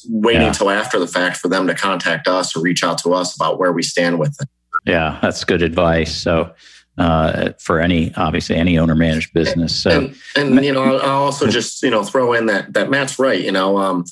waiting 0.08 0.42
yeah. 0.42 0.48
until 0.48 0.70
after 0.70 0.98
the 0.98 1.06
fact 1.06 1.36
for 1.36 1.48
them 1.48 1.66
to 1.66 1.74
contact 1.74 2.28
us 2.28 2.56
or 2.56 2.60
reach 2.60 2.84
out 2.84 2.98
to 2.98 3.12
us 3.12 3.34
about 3.34 3.58
where 3.58 3.72
we 3.72 3.82
stand 3.82 4.18
with 4.18 4.36
it. 4.40 4.48
Yeah, 4.86 5.18
that's 5.22 5.44
good 5.44 5.62
advice. 5.62 6.14
So, 6.14 6.54
uh, 6.96 7.50
for 7.58 7.80
any 7.80 8.14
obviously 8.14 8.54
any 8.54 8.78
owner 8.78 8.94
managed 8.94 9.32
business. 9.32 9.74
So, 9.74 9.90
and, 9.90 10.16
and 10.36 10.64
you 10.64 10.72
know, 10.72 10.82
I'll, 10.82 11.02
I'll 11.02 11.22
also 11.24 11.48
just 11.48 11.82
you 11.82 11.90
know 11.90 12.04
throw 12.04 12.32
in 12.34 12.46
that 12.46 12.72
that 12.74 12.90
Matt's 12.90 13.18
right. 13.18 13.40
You 13.40 13.50
know, 13.50 13.78
um, 13.78 14.04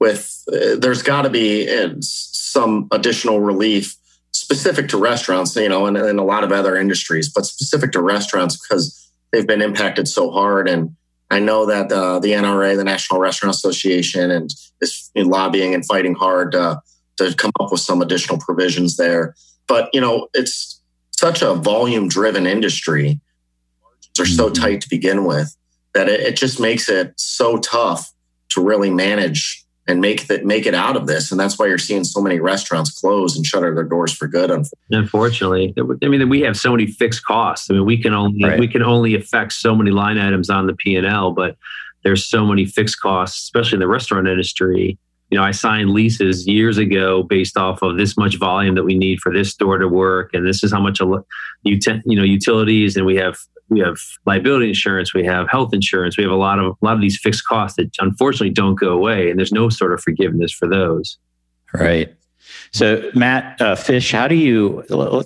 with 0.00 0.42
uh, 0.52 0.76
there's 0.76 1.02
got 1.02 1.22
to 1.22 1.30
be 1.30 1.70
uh, 1.72 1.94
some 2.00 2.88
additional 2.90 3.40
relief 3.40 3.96
specific 4.44 4.88
to 4.90 4.98
restaurants, 4.98 5.56
you 5.56 5.68
know, 5.68 5.86
and, 5.86 5.96
and 5.96 6.20
a 6.20 6.22
lot 6.22 6.44
of 6.44 6.52
other 6.52 6.76
industries, 6.76 7.30
but 7.30 7.46
specific 7.46 7.92
to 7.92 8.02
restaurants 8.02 8.56
because 8.56 9.10
they've 9.32 9.46
been 9.46 9.62
impacted 9.62 10.06
so 10.06 10.30
hard. 10.30 10.68
And 10.68 10.94
I 11.30 11.40
know 11.40 11.64
that 11.66 11.90
uh, 11.90 12.18
the 12.18 12.32
NRA, 12.32 12.76
the 12.76 12.84
National 12.84 13.18
Restaurant 13.18 13.54
Association, 13.54 14.30
and 14.30 14.50
is 14.82 15.10
lobbying 15.16 15.74
and 15.74 15.84
fighting 15.84 16.14
hard 16.14 16.54
uh, 16.54 16.76
to 17.16 17.34
come 17.34 17.52
up 17.58 17.72
with 17.72 17.80
some 17.80 18.02
additional 18.02 18.38
provisions 18.38 18.96
there. 18.96 19.34
But 19.66 19.88
you 19.94 20.00
know, 20.00 20.28
it's 20.34 20.80
such 21.10 21.40
a 21.40 21.54
volume-driven 21.54 22.46
industry; 22.46 23.18
margins 23.82 24.20
are 24.20 24.26
so 24.26 24.50
mm-hmm. 24.50 24.62
tight 24.62 24.80
to 24.82 24.88
begin 24.90 25.24
with 25.24 25.56
that 25.94 26.08
it, 26.08 26.20
it 26.20 26.36
just 26.36 26.60
makes 26.60 26.88
it 26.90 27.14
so 27.16 27.56
tough 27.56 28.12
to 28.50 28.62
really 28.62 28.90
manage 28.90 29.63
and 29.86 30.00
make 30.00 30.26
that 30.28 30.44
make 30.44 30.66
it 30.66 30.74
out 30.74 30.96
of 30.96 31.06
this. 31.06 31.30
And 31.30 31.38
that's 31.38 31.58
why 31.58 31.66
you're 31.66 31.78
seeing 31.78 32.04
so 32.04 32.20
many 32.20 32.40
restaurants 32.40 32.90
close 32.90 33.36
and 33.36 33.44
shutter 33.44 33.74
their 33.74 33.84
doors 33.84 34.12
for 34.12 34.26
good 34.26 34.50
unfortunately. 34.90 35.74
I 36.02 36.08
mean 36.08 36.28
we 36.28 36.40
have 36.40 36.56
so 36.56 36.70
many 36.70 36.86
fixed 36.86 37.24
costs. 37.24 37.70
I 37.70 37.74
mean 37.74 37.84
we 37.84 38.00
can 38.00 38.14
only 38.14 38.44
right. 38.44 38.58
we 38.58 38.68
can 38.68 38.82
only 38.82 39.14
affect 39.14 39.52
so 39.52 39.74
many 39.74 39.90
line 39.90 40.18
items 40.18 40.50
on 40.50 40.66
the 40.66 40.74
p&l 40.74 41.32
but 41.32 41.56
there's 42.02 42.26
so 42.26 42.44
many 42.44 42.64
fixed 42.66 43.00
costs 43.00 43.42
especially 43.42 43.76
in 43.76 43.80
the 43.80 43.88
restaurant 43.88 44.28
industry. 44.28 44.98
You 45.30 45.38
know 45.38 45.44
i 45.44 45.50
signed 45.50 45.90
leases 45.90 46.46
years 46.46 46.78
ago 46.78 47.22
based 47.22 47.56
off 47.56 47.82
of 47.82 47.96
this 47.96 48.16
much 48.16 48.38
volume 48.38 48.74
that 48.76 48.84
we 48.84 48.96
need 48.96 49.20
for 49.20 49.32
this 49.32 49.50
store 49.50 49.78
to 49.78 49.88
work. 49.88 50.30
And 50.32 50.46
this 50.46 50.62
is 50.62 50.72
how 50.72 50.80
much 50.80 51.00
you 51.00 51.78
know 52.04 52.22
utilities 52.22 52.96
and 52.96 53.04
we 53.04 53.16
have 53.16 53.38
we 53.74 53.80
have 53.80 53.96
liability 54.26 54.68
insurance, 54.68 55.12
we 55.12 55.24
have 55.24 55.48
health 55.48 55.74
insurance, 55.74 56.16
we 56.16 56.24
have 56.24 56.32
a 56.32 56.36
lot 56.36 56.58
of 56.58 56.76
a 56.80 56.84
lot 56.84 56.94
of 56.94 57.00
these 57.00 57.18
fixed 57.18 57.46
costs 57.46 57.76
that 57.76 57.90
unfortunately 57.98 58.50
don't 58.50 58.76
go 58.76 58.90
away, 58.90 59.30
and 59.30 59.38
there's 59.38 59.52
no 59.52 59.68
sort 59.68 59.92
of 59.92 60.00
forgiveness 60.00 60.52
for 60.52 60.68
those. 60.68 61.18
Right. 61.72 62.14
So, 62.72 63.10
Matt 63.14 63.60
uh, 63.60 63.74
Fish, 63.74 64.12
how 64.12 64.28
do 64.28 64.34
you? 64.34 64.84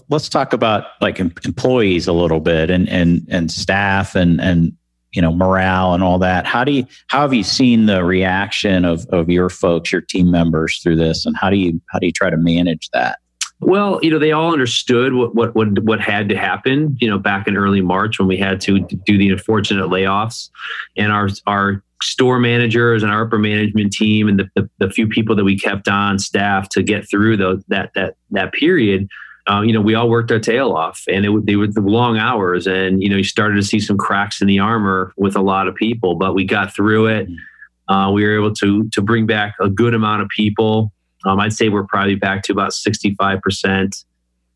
Let's 0.08 0.28
talk 0.28 0.52
about 0.52 0.84
like 1.00 1.18
employees 1.18 2.06
a 2.06 2.12
little 2.12 2.40
bit, 2.40 2.70
and 2.70 2.88
and 2.88 3.26
and 3.30 3.50
staff, 3.50 4.14
and 4.14 4.40
and 4.40 4.72
you 5.12 5.22
know 5.22 5.32
morale 5.32 5.94
and 5.94 6.02
all 6.02 6.18
that. 6.18 6.46
How 6.46 6.64
do 6.64 6.72
you? 6.72 6.86
How 7.08 7.22
have 7.22 7.34
you 7.34 7.42
seen 7.42 7.86
the 7.86 8.04
reaction 8.04 8.84
of 8.84 9.06
of 9.06 9.28
your 9.28 9.48
folks, 9.48 9.92
your 9.92 10.00
team 10.00 10.30
members 10.30 10.80
through 10.82 10.96
this, 10.96 11.26
and 11.26 11.36
how 11.36 11.50
do 11.50 11.56
you 11.56 11.80
how 11.90 11.98
do 11.98 12.06
you 12.06 12.12
try 12.12 12.30
to 12.30 12.36
manage 12.36 12.88
that? 12.92 13.18
Well, 13.60 13.98
you 14.02 14.10
know, 14.10 14.18
they 14.18 14.32
all 14.32 14.52
understood 14.52 15.14
what, 15.14 15.34
what 15.34 15.54
what 15.54 15.78
what 15.80 16.00
had 16.00 16.28
to 16.28 16.36
happen. 16.36 16.96
You 17.00 17.10
know, 17.10 17.18
back 17.18 17.48
in 17.48 17.56
early 17.56 17.80
March 17.80 18.18
when 18.18 18.28
we 18.28 18.36
had 18.36 18.60
to 18.62 18.80
do 18.80 19.18
the 19.18 19.30
unfortunate 19.30 19.86
layoffs, 19.86 20.50
and 20.96 21.10
our 21.10 21.28
our 21.46 21.82
store 22.02 22.38
managers 22.38 23.02
and 23.02 23.10
our 23.10 23.24
upper 23.24 23.38
management 23.38 23.92
team 23.92 24.28
and 24.28 24.38
the, 24.38 24.48
the, 24.54 24.70
the 24.78 24.90
few 24.90 25.08
people 25.08 25.34
that 25.34 25.44
we 25.44 25.58
kept 25.58 25.88
on 25.88 26.18
staff 26.18 26.68
to 26.68 26.82
get 26.82 27.08
through 27.10 27.36
the, 27.36 27.62
that 27.68 27.90
that 27.94 28.14
that 28.30 28.52
period. 28.52 29.08
Uh, 29.50 29.62
you 29.62 29.72
know, 29.72 29.80
we 29.80 29.94
all 29.94 30.10
worked 30.10 30.30
our 30.30 30.38
tail 30.38 30.72
off, 30.72 31.02
and 31.08 31.24
it 31.24 31.46
they 31.46 31.56
were 31.56 31.66
the 31.66 31.80
long 31.80 32.18
hours, 32.18 32.66
and 32.66 33.02
you 33.02 33.08
know, 33.08 33.16
you 33.16 33.24
started 33.24 33.56
to 33.56 33.62
see 33.62 33.80
some 33.80 33.96
cracks 33.96 34.40
in 34.40 34.46
the 34.46 34.58
armor 34.58 35.12
with 35.16 35.34
a 35.34 35.40
lot 35.40 35.66
of 35.66 35.74
people, 35.74 36.14
but 36.14 36.34
we 36.34 36.44
got 36.44 36.72
through 36.74 37.06
it. 37.06 37.28
Mm-hmm. 37.28 37.92
Uh, 37.92 38.12
we 38.12 38.22
were 38.24 38.36
able 38.36 38.52
to 38.54 38.88
to 38.90 39.00
bring 39.00 39.26
back 39.26 39.54
a 39.60 39.68
good 39.68 39.94
amount 39.94 40.22
of 40.22 40.28
people. 40.28 40.92
Um, 41.28 41.40
I'd 41.40 41.52
say 41.52 41.68
we're 41.68 41.84
probably 41.84 42.14
back 42.14 42.42
to 42.44 42.52
about 42.52 42.70
65%, 42.70 44.04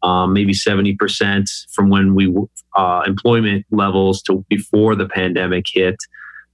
um, 0.03 0.33
maybe 0.33 0.55
70% 0.55 1.49
from 1.71 1.91
when 1.91 2.15
we 2.15 2.35
uh, 2.75 3.03
employment 3.07 3.67
levels 3.71 4.23
to 4.23 4.45
before 4.49 4.95
the 4.95 5.07
pandemic 5.07 5.67
hit. 5.71 5.97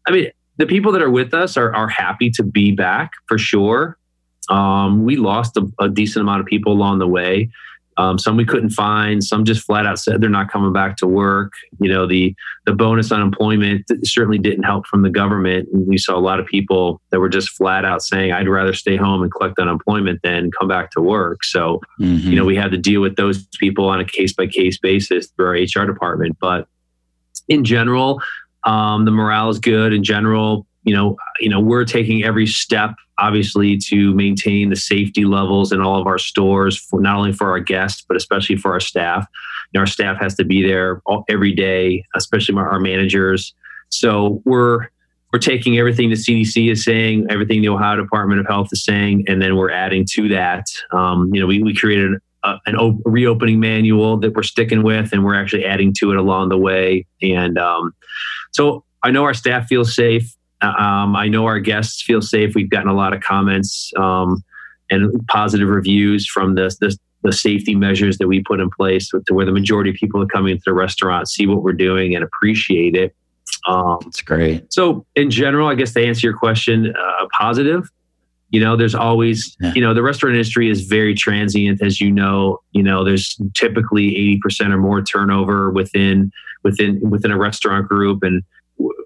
I 0.08 0.10
mean, 0.10 0.30
the 0.56 0.66
people 0.66 0.90
that 0.90 1.02
are 1.02 1.10
with 1.10 1.32
us 1.34 1.56
are, 1.56 1.72
are 1.72 1.88
happy 1.88 2.30
to 2.30 2.42
be 2.42 2.72
back 2.72 3.12
for 3.28 3.38
sure. 3.38 3.96
Um, 4.50 5.04
we 5.04 5.16
lost 5.16 5.56
a, 5.56 5.70
a, 5.78 5.88
decent 5.88 6.22
amount 6.22 6.40
of 6.40 6.46
people 6.46 6.72
along 6.72 6.98
the 6.98 7.06
way. 7.06 7.50
Um, 7.98 8.16
some 8.16 8.36
we 8.36 8.44
couldn't 8.44 8.70
find. 8.70 9.24
Some 9.24 9.44
just 9.44 9.66
flat 9.66 9.84
out 9.84 9.98
said 9.98 10.20
they're 10.20 10.30
not 10.30 10.50
coming 10.50 10.72
back 10.72 10.96
to 10.98 11.06
work. 11.06 11.52
You 11.80 11.90
know, 11.90 12.06
the 12.06 12.34
the 12.64 12.72
bonus 12.72 13.10
unemployment 13.10 13.90
certainly 14.04 14.38
didn't 14.38 14.62
help 14.62 14.86
from 14.86 15.02
the 15.02 15.10
government. 15.10 15.68
We 15.72 15.98
saw 15.98 16.16
a 16.16 16.20
lot 16.20 16.38
of 16.38 16.46
people 16.46 17.02
that 17.10 17.18
were 17.18 17.28
just 17.28 17.50
flat 17.50 17.84
out 17.84 18.02
saying, 18.02 18.30
"I'd 18.32 18.48
rather 18.48 18.72
stay 18.72 18.96
home 18.96 19.22
and 19.22 19.32
collect 19.32 19.58
unemployment 19.58 20.20
than 20.22 20.52
come 20.52 20.68
back 20.68 20.92
to 20.92 21.00
work." 21.00 21.42
So, 21.42 21.80
mm-hmm. 22.00 22.28
you 22.28 22.36
know, 22.36 22.44
we 22.44 22.54
had 22.54 22.70
to 22.70 22.78
deal 22.78 23.00
with 23.00 23.16
those 23.16 23.44
people 23.58 23.88
on 23.88 23.98
a 23.98 24.04
case 24.04 24.32
by 24.32 24.46
case 24.46 24.78
basis 24.78 25.26
through 25.26 25.46
our 25.46 25.54
HR 25.54 25.84
department. 25.84 26.36
But 26.40 26.68
in 27.48 27.64
general, 27.64 28.22
um, 28.62 29.06
the 29.06 29.10
morale 29.10 29.50
is 29.50 29.58
good. 29.58 29.92
In 29.92 30.04
general, 30.04 30.67
you 30.88 30.94
know, 30.94 31.16
you 31.38 31.48
know, 31.48 31.60
we're 31.60 31.84
taking 31.84 32.24
every 32.24 32.46
step, 32.46 32.94
obviously, 33.18 33.76
to 33.88 34.14
maintain 34.14 34.70
the 34.70 34.76
safety 34.76 35.24
levels 35.24 35.70
in 35.70 35.82
all 35.82 36.00
of 36.00 36.06
our 36.06 36.18
stores, 36.18 36.78
for 36.78 37.00
not 37.00 37.16
only 37.16 37.32
for 37.32 37.50
our 37.50 37.60
guests 37.60 38.02
but 38.08 38.16
especially 38.16 38.56
for 38.56 38.72
our 38.72 38.80
staff. 38.80 39.26
You 39.72 39.78
know, 39.78 39.80
our 39.80 39.86
staff 39.86 40.18
has 40.18 40.34
to 40.36 40.44
be 40.44 40.66
there 40.66 41.02
all, 41.04 41.24
every 41.28 41.52
day, 41.52 42.04
especially 42.16 42.56
our, 42.56 42.68
our 42.68 42.80
managers. 42.80 43.54
So 43.90 44.42
we're 44.44 44.88
we're 45.32 45.40
taking 45.40 45.78
everything 45.78 46.08
the 46.08 46.16
CDC 46.16 46.72
is 46.72 46.84
saying, 46.84 47.26
everything 47.28 47.60
the 47.60 47.68
Ohio 47.68 47.96
Department 47.96 48.40
of 48.40 48.46
Health 48.46 48.68
is 48.72 48.82
saying, 48.82 49.24
and 49.28 49.42
then 49.42 49.56
we're 49.56 49.70
adding 49.70 50.06
to 50.12 50.28
that. 50.30 50.64
Um, 50.90 51.30
you 51.34 51.40
know, 51.40 51.46
we, 51.46 51.62
we 51.62 51.74
created 51.74 52.12
a, 52.44 52.54
an 52.64 52.76
op- 52.76 53.02
reopening 53.04 53.60
manual 53.60 54.16
that 54.20 54.34
we're 54.34 54.42
sticking 54.42 54.82
with, 54.82 55.12
and 55.12 55.24
we're 55.24 55.34
actually 55.34 55.66
adding 55.66 55.92
to 55.98 56.12
it 56.12 56.16
along 56.16 56.48
the 56.48 56.56
way. 56.56 57.06
And 57.20 57.58
um, 57.58 57.92
so 58.52 58.84
I 59.02 59.10
know 59.10 59.24
our 59.24 59.34
staff 59.34 59.66
feels 59.66 59.94
safe. 59.94 60.34
Um, 60.60 61.14
I 61.14 61.28
know 61.28 61.46
our 61.46 61.60
guests 61.60 62.02
feel 62.02 62.20
safe. 62.20 62.54
We've 62.54 62.70
gotten 62.70 62.88
a 62.88 62.94
lot 62.94 63.12
of 63.12 63.20
comments 63.20 63.92
um, 63.96 64.42
and 64.90 65.26
positive 65.28 65.68
reviews 65.68 66.26
from 66.26 66.56
the, 66.56 66.74
the, 66.80 66.96
the 67.22 67.32
safety 67.32 67.74
measures 67.74 68.18
that 68.18 68.26
we 68.26 68.42
put 68.42 68.60
in 68.60 68.70
place 68.70 69.08
to 69.08 69.34
where 69.34 69.46
the 69.46 69.52
majority 69.52 69.90
of 69.90 69.96
people 69.96 70.20
that 70.20 70.30
come 70.30 70.46
into 70.46 70.62
the 70.64 70.72
restaurant 70.72 71.28
see 71.28 71.46
what 71.46 71.62
we're 71.62 71.72
doing 71.72 72.14
and 72.14 72.24
appreciate 72.24 72.96
it. 72.96 73.14
Um, 73.66 73.98
That's 74.02 74.22
great. 74.22 74.72
So, 74.72 75.06
in 75.14 75.30
general, 75.30 75.68
I 75.68 75.74
guess 75.74 75.92
to 75.94 76.04
answer 76.04 76.26
your 76.26 76.36
question, 76.36 76.94
uh, 76.96 77.26
positive. 77.36 77.88
You 78.50 78.60
know, 78.60 78.76
there's 78.76 78.94
always, 78.94 79.54
yeah. 79.60 79.74
you 79.74 79.82
know, 79.82 79.92
the 79.92 80.02
restaurant 80.02 80.34
industry 80.34 80.70
is 80.70 80.86
very 80.86 81.14
transient, 81.14 81.82
as 81.82 82.00
you 82.00 82.10
know. 82.10 82.60
You 82.72 82.82
know, 82.82 83.04
there's 83.04 83.38
typically 83.54 84.40
80% 84.46 84.72
or 84.72 84.78
more 84.78 85.02
turnover 85.02 85.70
within 85.70 86.30
within 86.64 86.98
within 87.10 87.30
a 87.30 87.36
restaurant 87.36 87.88
group, 87.88 88.22
and 88.22 88.42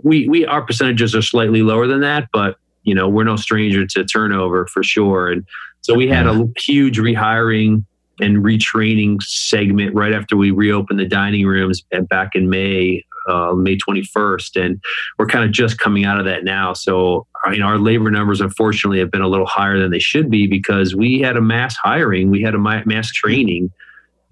we 0.02 0.28
we 0.28 0.46
our 0.46 0.62
percentages 0.62 1.14
are 1.14 1.22
slightly 1.22 1.62
lower 1.62 1.86
than 1.86 2.00
that, 2.00 2.28
but 2.32 2.56
you 2.82 2.94
know 2.94 3.08
we're 3.08 3.24
no 3.24 3.36
stranger 3.36 3.86
to 3.86 4.04
turnover 4.04 4.66
for 4.66 4.82
sure. 4.82 5.30
And 5.30 5.46
so 5.80 5.94
we 5.94 6.08
had 6.08 6.26
a 6.26 6.46
huge 6.58 6.98
rehiring 6.98 7.84
and 8.20 8.38
retraining 8.38 9.20
segment 9.22 9.94
right 9.94 10.12
after 10.12 10.36
we 10.36 10.50
reopened 10.50 11.00
the 11.00 11.06
dining 11.06 11.46
rooms 11.46 11.82
back 12.08 12.34
in 12.34 12.48
May, 12.48 13.04
uh, 13.28 13.52
May 13.54 13.76
21st, 13.76 14.64
and 14.64 14.80
we're 15.18 15.26
kind 15.26 15.44
of 15.44 15.50
just 15.50 15.78
coming 15.78 16.04
out 16.04 16.18
of 16.18 16.24
that 16.26 16.44
now. 16.44 16.72
So 16.72 17.26
you 17.50 17.58
know, 17.58 17.66
our 17.66 17.78
labor 17.78 18.10
numbers 18.10 18.40
unfortunately 18.40 19.00
have 19.00 19.10
been 19.10 19.22
a 19.22 19.28
little 19.28 19.46
higher 19.46 19.78
than 19.78 19.90
they 19.90 19.98
should 19.98 20.30
be 20.30 20.46
because 20.46 20.94
we 20.94 21.20
had 21.20 21.36
a 21.36 21.40
mass 21.40 21.76
hiring, 21.76 22.30
we 22.30 22.42
had 22.42 22.54
a 22.54 22.58
mass 22.58 23.10
training, 23.10 23.70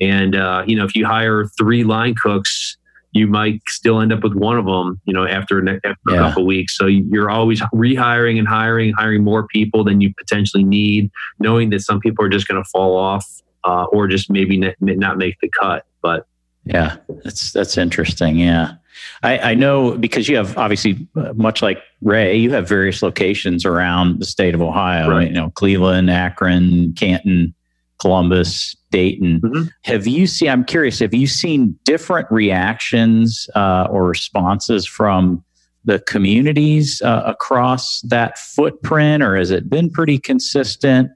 and 0.01 0.37
uh, 0.37 0.63
you 0.67 0.77
know 0.77 0.85
if 0.85 0.95
you 0.95 1.07
hire 1.07 1.47
three 1.59 1.83
line 1.83 2.15
cooks 2.15 2.77
you 3.13 3.27
might 3.27 3.61
still 3.69 4.01
end 4.01 4.13
up 4.13 4.23
with 4.23 4.35
one 4.35 4.57
of 4.57 4.67
them, 4.67 5.01
you 5.05 5.13
know, 5.13 5.27
after, 5.27 5.59
after 5.69 5.97
yeah. 6.09 6.15
a 6.15 6.19
couple 6.19 6.47
weeks. 6.47 6.77
So 6.77 6.87
you're 6.87 7.31
always 7.31 7.61
rehiring 7.75 8.39
and 8.39 8.47
hiring, 8.47 8.93
hiring 8.93 9.25
more 9.25 9.47
people 9.49 9.83
than 9.85 10.01
you 10.01 10.15
potentially 10.15 10.65
need, 10.65 11.11
knowing 11.39 11.71
that 11.71 11.81
some 11.81 12.01
people 12.01 12.25
are 12.25 12.29
just 12.29 12.47
going 12.47 12.63
to 12.63 12.69
fall 12.71 12.97
off 12.97 13.27
uh, 13.65 13.85
or 13.85 14.07
just 14.07 14.31
maybe 14.31 14.59
not 14.81 15.19
make 15.19 15.39
the 15.41 15.51
cut. 15.61 15.87
But 16.03 16.27
yeah, 16.65 16.97
that's 17.25 17.53
that's 17.53 17.77
interesting. 17.77 18.37
Yeah, 18.37 18.75
I, 19.23 19.39
I 19.39 19.55
know 19.55 19.97
because 19.97 20.29
you 20.29 20.37
have 20.37 20.57
obviously 20.57 21.09
uh, 21.17 21.33
much 21.35 21.63
like 21.63 21.83
Rea, 22.03 22.37
you 22.37 22.53
have 22.53 22.69
various 22.69 23.03
locations 23.03 23.65
around 23.65 24.21
the 24.21 24.27
state 24.27 24.55
of 24.55 24.63
Ohio. 24.63 25.11
Right. 25.11 25.29
You 25.29 25.35
know, 25.35 25.51
Cleveland, 25.51 26.11
Akron, 26.11 26.93
Canton, 26.95 27.55
Columbus, 28.01 28.77
Dayton. 28.91 29.41
Mm-hmm. 29.41 29.63
Have 29.85 30.07
you 30.07 30.27
seen? 30.27 30.49
I'm 30.49 30.65
curious. 30.65 30.99
Have 30.99 31.15
you 31.15 31.27
seen 31.27 31.79
different 31.85 32.27
reactions 32.31 33.49
uh, 33.55 33.87
or 33.91 34.07
responses 34.07 34.87
from 34.87 35.45
the 35.85 35.99
communities 36.01 37.01
uh, 37.03 37.23
across 37.25 38.01
that 38.03 38.39
footprint, 38.39 39.23
or 39.23 39.37
has 39.37 39.51
it 39.51 39.69
been 39.69 39.91
pretty 39.91 40.19
consistent? 40.19 41.11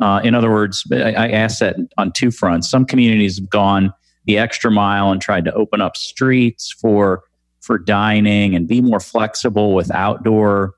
Uh, 0.00 0.20
in 0.24 0.34
other 0.34 0.50
words, 0.50 0.84
I, 0.92 1.12
I 1.12 1.28
asked 1.28 1.60
that 1.60 1.76
on 1.98 2.12
two 2.12 2.30
fronts. 2.30 2.70
Some 2.70 2.86
communities 2.86 3.38
have 3.38 3.50
gone 3.50 3.92
the 4.24 4.38
extra 4.38 4.70
mile 4.70 5.10
and 5.10 5.20
tried 5.20 5.44
to 5.44 5.54
open 5.54 5.80
up 5.80 5.96
streets 5.96 6.72
for 6.72 7.22
for 7.60 7.78
dining 7.78 8.54
and 8.54 8.66
be 8.66 8.80
more 8.80 9.00
flexible 9.00 9.74
with 9.74 9.90
outdoor 9.90 10.74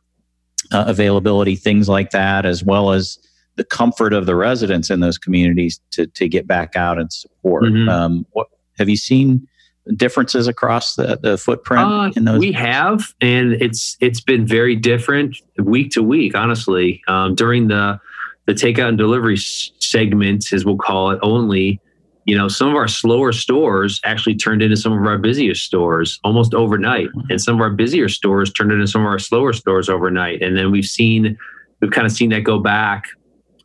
uh, 0.73 0.85
availability, 0.89 1.55
things 1.55 1.89
like 1.89 2.11
that, 2.11 2.45
as 2.45 2.65
well 2.65 2.91
as 2.91 3.19
the 3.57 3.65
comfort 3.65 4.13
of 4.13 4.27
the 4.27 4.35
residents 4.35 4.91
in 4.91 5.01
those 5.01 5.19
communities 5.19 5.81
to 5.93 6.07
to 6.07 6.29
get 6.29 6.47
back 6.47 6.77
out 6.77 6.99
and 6.99 7.13
support. 7.13 7.65
Mm-hmm. 7.65 7.89
Um, 7.89 8.27
what 8.33 8.49
have 8.79 8.89
you 8.89 8.97
seen? 8.97 9.47
differences 9.97 10.47
across 10.47 10.95
the, 10.95 11.19
the 11.21 11.37
footprint 11.37 11.85
uh, 11.85 12.11
in 12.15 12.25
those 12.25 12.39
we 12.39 12.53
have 12.53 13.13
and 13.21 13.55
it's 13.55 13.97
it's 14.01 14.21
been 14.21 14.47
very 14.47 14.77
different 14.77 15.37
week 15.59 15.91
to 15.91 16.03
week 16.03 16.37
honestly 16.37 17.03
um, 17.09 17.35
during 17.35 17.67
the 17.67 17.99
the 18.47 18.53
takeout 18.53 18.91
and 18.91 18.99
delivery 18.99 19.37
segment 19.37 20.53
as 20.53 20.65
we'll 20.65 20.77
call 20.77 21.11
it 21.11 21.19
only 21.23 21.81
you 22.27 22.39
know 22.39 22.47
some 22.47 22.69
of 22.69 22.77
our 22.77 22.87
slower 22.87 23.33
stores 23.33 24.01
actually 24.05 24.37
turned 24.37 24.63
into 24.63 24.77
some 24.77 24.93
of 24.93 25.05
our 25.05 25.19
busiest 25.19 25.65
stores 25.65 26.21
almost 26.23 26.55
overnight 26.55 27.09
mm-hmm. 27.09 27.31
and 27.31 27.41
some 27.41 27.57
of 27.57 27.61
our 27.61 27.71
busier 27.71 28.09
stores 28.09 28.53
turned 28.53 28.71
into 28.71 28.87
some 28.87 29.01
of 29.01 29.09
our 29.09 29.19
slower 29.19 29.53
stores 29.53 29.89
overnight 29.89 30.41
and 30.43 30.57
then 30.57 30.71
we've 30.71 30.85
seen 30.85 31.37
we've 31.81 31.91
kind 31.91 32.07
of 32.07 32.13
seen 32.13 32.31
that 32.31 32.45
go 32.45 32.61
back 32.61 33.09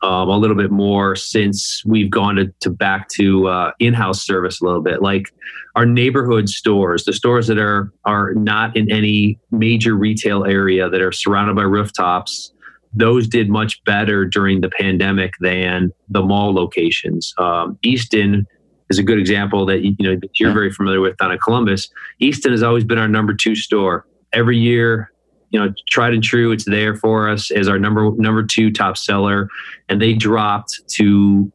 um, 0.03 0.29
a 0.29 0.37
little 0.37 0.55
bit 0.55 0.71
more 0.71 1.15
since 1.15 1.83
we've 1.85 2.09
gone 2.09 2.35
to, 2.35 2.53
to 2.61 2.69
back 2.69 3.09
to 3.09 3.47
uh, 3.47 3.71
in-house 3.79 4.25
service 4.25 4.61
a 4.61 4.65
little 4.65 4.81
bit. 4.81 5.01
Like 5.01 5.33
our 5.75 5.85
neighborhood 5.85 6.49
stores 6.49 7.05
the 7.05 7.13
stores 7.13 7.47
that 7.47 7.59
are 7.59 7.93
are 8.05 8.33
not 8.33 8.75
in 8.75 8.91
any 8.91 9.39
major 9.51 9.95
retail 9.95 10.43
area 10.45 10.89
that 10.89 11.01
are 11.01 11.11
surrounded 11.11 11.55
by 11.55 11.63
rooftops 11.63 12.51
those 12.93 13.27
did 13.27 13.49
much 13.49 13.83
better 13.83 14.25
during 14.25 14.61
the 14.61 14.69
pandemic 14.69 15.33
than 15.39 15.91
the 16.09 16.21
mall 16.21 16.53
locations. 16.53 17.33
Um, 17.37 17.77
easton 17.83 18.47
is 18.89 18.97
a 18.97 19.03
good 19.03 19.19
example 19.19 19.65
that 19.67 19.81
you 19.81 19.95
know 19.99 20.15
that 20.15 20.39
you're 20.39 20.53
very 20.53 20.71
familiar 20.71 21.01
with 21.01 21.17
down 21.17 21.31
in 21.31 21.37
columbus. 21.37 21.89
Easton 22.19 22.51
has 22.51 22.63
always 22.63 22.83
been 22.83 22.97
our 22.97 23.07
number 23.07 23.33
two 23.33 23.55
store. 23.55 24.05
Every 24.33 24.57
year 24.57 25.11
you 25.49 25.59
know 25.59 25.73
tried 25.89 26.13
and 26.13 26.23
true 26.23 26.51
it's 26.51 26.65
there 26.65 26.95
for 26.95 27.29
us 27.29 27.51
as 27.51 27.67
our 27.67 27.79
number 27.79 28.11
number 28.17 28.43
two 28.43 28.71
top 28.71 28.97
seller. 28.97 29.49
And 29.89 30.01
they 30.01 30.13
dropped 30.13 30.79
to 30.95 31.51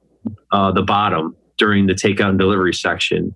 uh, 0.50 0.72
the 0.72 0.82
bottom 0.82 1.36
during 1.58 1.86
the 1.86 1.94
takeout 1.94 2.30
and 2.30 2.38
delivery 2.38 2.74
section. 2.74 3.34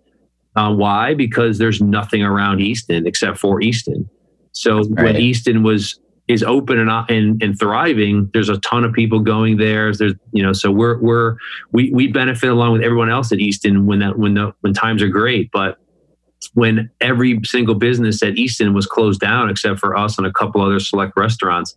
Uh, 0.56 0.74
why? 0.74 1.14
Because 1.14 1.58
there's 1.58 1.82
nothing 1.82 2.22
around 2.22 2.60
easton 2.60 3.06
except 3.06 3.38
for 3.38 3.60
easton. 3.60 4.08
So 4.52 4.82
right. 4.84 5.04
when 5.04 5.16
easton 5.16 5.62
was 5.62 6.00
is 6.28 6.42
open 6.42 6.78
and, 6.78 6.90
and 7.08 7.40
and 7.42 7.58
thriving 7.58 8.28
there's 8.32 8.48
a 8.48 8.58
ton 8.58 8.84
of 8.84 8.92
people 8.92 9.20
going 9.20 9.58
there. 9.58 9.92
There's 9.92 10.14
you 10.32 10.42
know 10.42 10.52
so 10.52 10.70
we're 10.70 10.98
we're 11.00 11.36
we 11.72 11.90
we 11.90 12.08
benefit 12.08 12.50
along 12.50 12.72
with 12.72 12.82
everyone 12.82 13.10
else 13.10 13.30
at 13.32 13.38
easton 13.38 13.86
when 13.86 13.98
that 14.00 14.18
when 14.18 14.34
the 14.34 14.52
when 14.62 14.72
times 14.72 15.02
are 15.02 15.08
great. 15.08 15.50
But 15.52 15.78
when 16.54 16.90
every 17.00 17.40
single 17.44 17.74
business 17.74 18.22
at 18.22 18.36
Easton 18.36 18.74
was 18.74 18.86
closed 18.86 19.20
down 19.20 19.50
except 19.50 19.78
for 19.78 19.96
us 19.96 20.18
and 20.18 20.26
a 20.26 20.32
couple 20.32 20.62
other 20.62 20.80
select 20.80 21.16
restaurants. 21.16 21.76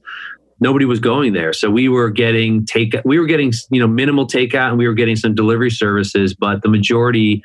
Nobody 0.61 0.85
was 0.85 0.99
going 0.99 1.33
there, 1.33 1.53
so 1.53 1.69
we 1.69 1.87
were 1.87 2.09
getting 2.09 2.65
take. 2.65 2.93
We 3.05 3.17
were 3.17 3.25
getting 3.25 3.53
you 3.69 3.79
know 3.79 3.87
minimal 3.87 4.27
takeout, 4.27 4.69
and 4.69 4.77
we 4.77 4.87
were 4.87 4.93
getting 4.93 5.15
some 5.15 5.33
delivery 5.33 5.71
services. 5.71 6.33
But 6.33 6.63
the 6.63 6.69
majority, 6.69 7.41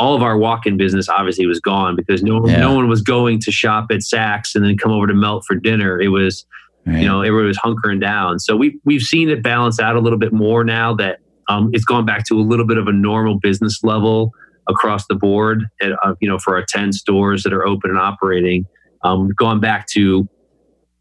all 0.00 0.16
of 0.16 0.22
our 0.22 0.36
walk-in 0.36 0.76
business 0.76 1.08
obviously 1.08 1.46
was 1.46 1.60
gone 1.60 1.94
because 1.94 2.24
no 2.24 2.44
yeah. 2.44 2.58
no 2.58 2.74
one 2.74 2.88
was 2.88 3.02
going 3.02 3.38
to 3.42 3.52
shop 3.52 3.86
at 3.92 3.98
Saks 3.98 4.56
and 4.56 4.64
then 4.64 4.76
come 4.76 4.90
over 4.90 5.06
to 5.06 5.14
Melt 5.14 5.44
for 5.46 5.54
dinner. 5.54 6.00
It 6.00 6.08
was 6.08 6.44
right. 6.84 7.00
you 7.00 7.06
know 7.06 7.22
everybody 7.22 7.46
was 7.46 7.58
hunkering 7.58 8.00
down. 8.00 8.40
So 8.40 8.56
we 8.56 8.80
we've 8.84 9.02
seen 9.02 9.28
it 9.28 9.44
balance 9.44 9.78
out 9.78 9.94
a 9.94 10.00
little 10.00 10.18
bit 10.18 10.32
more 10.32 10.64
now 10.64 10.92
that 10.94 11.20
um, 11.48 11.70
it's 11.72 11.84
gone 11.84 12.04
back 12.04 12.26
to 12.26 12.34
a 12.34 12.42
little 12.42 12.66
bit 12.66 12.78
of 12.78 12.88
a 12.88 12.92
normal 12.92 13.38
business 13.38 13.84
level 13.84 14.32
across 14.68 15.06
the 15.06 15.14
board, 15.14 15.64
at, 15.80 15.92
uh, 16.04 16.14
you 16.20 16.28
know, 16.28 16.38
for 16.38 16.56
our 16.56 16.64
10 16.64 16.92
stores 16.92 17.42
that 17.42 17.52
are 17.52 17.66
open 17.66 17.90
and 17.90 17.98
operating. 17.98 18.66
Um, 19.02 19.28
going 19.36 19.60
back 19.60 19.86
to 19.88 20.28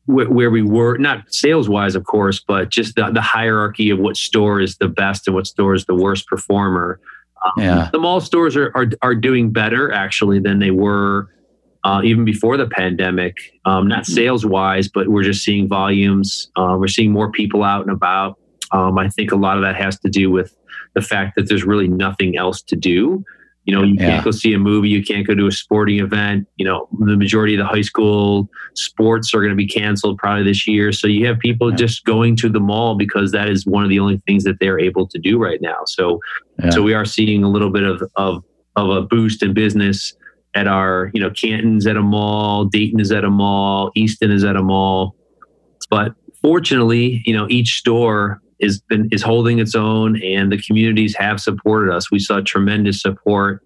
wh- 0.05 0.29
where 0.29 0.51
we 0.51 0.61
were, 0.61 0.97
not 0.97 1.33
sales 1.33 1.67
wise, 1.67 1.95
of 1.95 2.05
course, 2.05 2.39
but 2.39 2.69
just 2.69 2.95
the, 2.95 3.09
the, 3.11 3.21
hierarchy 3.21 3.89
of 3.89 3.99
what 3.99 4.17
store 4.17 4.59
is 4.59 4.77
the 4.77 4.87
best 4.87 5.27
and 5.27 5.35
what 5.35 5.47
store 5.47 5.73
is 5.73 5.85
the 5.85 5.95
worst 5.95 6.27
performer. 6.27 6.99
Um, 7.45 7.63
yeah. 7.63 7.89
The 7.91 7.99
mall 7.99 8.21
stores 8.21 8.55
are, 8.55 8.71
are, 8.75 8.87
are 9.01 9.15
doing 9.15 9.51
better 9.51 9.91
actually 9.91 10.39
than 10.39 10.59
they 10.59 10.71
were 10.71 11.29
uh, 11.85 12.01
even 12.03 12.25
before 12.25 12.57
the 12.57 12.67
pandemic. 12.67 13.37
Um, 13.63 13.87
not 13.87 14.03
mm-hmm. 14.03 14.13
sales 14.13 14.45
wise, 14.45 14.89
but 14.89 15.07
we're 15.07 15.23
just 15.23 15.43
seeing 15.43 15.67
volumes. 15.67 16.49
Uh, 16.55 16.75
we're 16.77 16.87
seeing 16.87 17.11
more 17.11 17.31
people 17.31 17.63
out 17.63 17.81
and 17.81 17.91
about. 17.91 18.39
Um, 18.71 18.97
I 18.97 19.07
think 19.09 19.31
a 19.31 19.35
lot 19.35 19.57
of 19.57 19.63
that 19.63 19.75
has 19.75 19.99
to 19.99 20.09
do 20.09 20.31
with 20.31 20.55
the 20.95 21.01
fact 21.01 21.35
that 21.35 21.47
there's 21.47 21.63
really 21.63 21.87
nothing 21.87 22.35
else 22.37 22.61
to 22.63 22.75
do. 22.75 23.23
You 23.65 23.75
know, 23.75 23.83
you 23.83 23.95
yeah. 23.97 24.11
can't 24.11 24.25
go 24.25 24.31
see 24.31 24.53
a 24.53 24.59
movie, 24.59 24.89
you 24.89 25.03
can't 25.03 25.25
go 25.25 25.33
to 25.33 25.47
a 25.47 25.51
sporting 25.51 25.99
event. 25.99 26.47
You 26.57 26.65
know, 26.65 26.87
the 26.99 27.17
majority 27.17 27.55
of 27.55 27.59
the 27.59 27.65
high 27.65 27.81
school 27.81 28.47
sports 28.75 29.33
are 29.33 29.39
going 29.39 29.51
to 29.51 29.55
be 29.55 29.67
canceled 29.67 30.17
probably 30.19 30.43
this 30.43 30.67
year. 30.67 30.91
So 30.91 31.07
you 31.07 31.25
have 31.25 31.39
people 31.39 31.71
yeah. 31.71 31.77
just 31.77 32.05
going 32.05 32.35
to 32.37 32.49
the 32.49 32.59
mall 32.59 32.95
because 32.95 33.31
that 33.31 33.49
is 33.49 33.65
one 33.65 33.83
of 33.83 33.89
the 33.89 33.99
only 33.99 34.21
things 34.27 34.43
that 34.43 34.57
they're 34.59 34.79
able 34.79 35.07
to 35.07 35.19
do 35.19 35.41
right 35.41 35.59
now. 35.61 35.79
So, 35.87 36.19
yeah. 36.59 36.69
so 36.69 36.83
we 36.83 36.93
are 36.93 37.05
seeing 37.05 37.43
a 37.43 37.49
little 37.49 37.71
bit 37.71 37.83
of 37.83 38.03
of 38.15 38.43
of 38.75 38.89
a 38.89 39.01
boost 39.01 39.41
in 39.41 39.53
business 39.53 40.13
at 40.53 40.67
our, 40.67 41.11
you 41.13 41.21
know, 41.21 41.29
Canton's 41.29 41.85
at 41.85 41.97
a 41.97 42.01
mall, 42.01 42.65
Dayton 42.65 42.99
is 42.99 43.11
at 43.11 43.23
a 43.23 43.29
mall, 43.29 43.91
Easton 43.95 44.31
is 44.31 44.43
at 44.43 44.55
a 44.55 44.63
mall. 44.63 45.15
But 45.89 46.13
fortunately, 46.41 47.21
you 47.25 47.33
know, 47.33 47.47
each 47.49 47.77
store 47.77 48.41
is 48.59 48.81
been 48.81 49.09
is 49.11 49.21
holding 49.21 49.59
its 49.59 49.75
own, 49.75 50.21
and 50.21 50.51
the 50.51 50.61
communities 50.61 51.15
have 51.15 51.39
supported 51.39 51.93
us. 51.93 52.11
We 52.11 52.19
saw 52.19 52.41
tremendous 52.41 53.01
support 53.01 53.63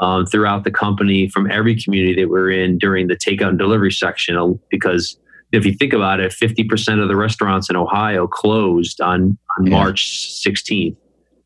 um, 0.00 0.26
throughout 0.26 0.64
the 0.64 0.70
company 0.70 1.28
from 1.28 1.50
every 1.50 1.80
community 1.80 2.22
that 2.22 2.28
we're 2.28 2.50
in 2.50 2.78
during 2.78 3.08
the 3.08 3.16
takeout 3.16 3.48
and 3.48 3.58
delivery 3.58 3.92
section. 3.92 4.36
Uh, 4.36 4.52
because 4.70 5.18
if 5.52 5.64
you 5.64 5.72
think 5.72 5.92
about 5.92 6.20
it, 6.20 6.32
fifty 6.32 6.64
percent 6.64 7.00
of 7.00 7.08
the 7.08 7.16
restaurants 7.16 7.70
in 7.70 7.76
Ohio 7.76 8.26
closed 8.26 9.00
on 9.00 9.38
on 9.58 9.66
yeah. 9.66 9.72
March 9.72 10.30
sixteenth. 10.40 10.98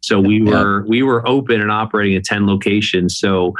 So 0.02 0.18
we 0.18 0.42
were 0.42 0.84
we 0.88 1.02
were 1.02 1.26
open 1.28 1.60
and 1.60 1.70
operating 1.70 2.16
at 2.16 2.24
ten 2.24 2.46
locations. 2.46 3.18
So 3.18 3.54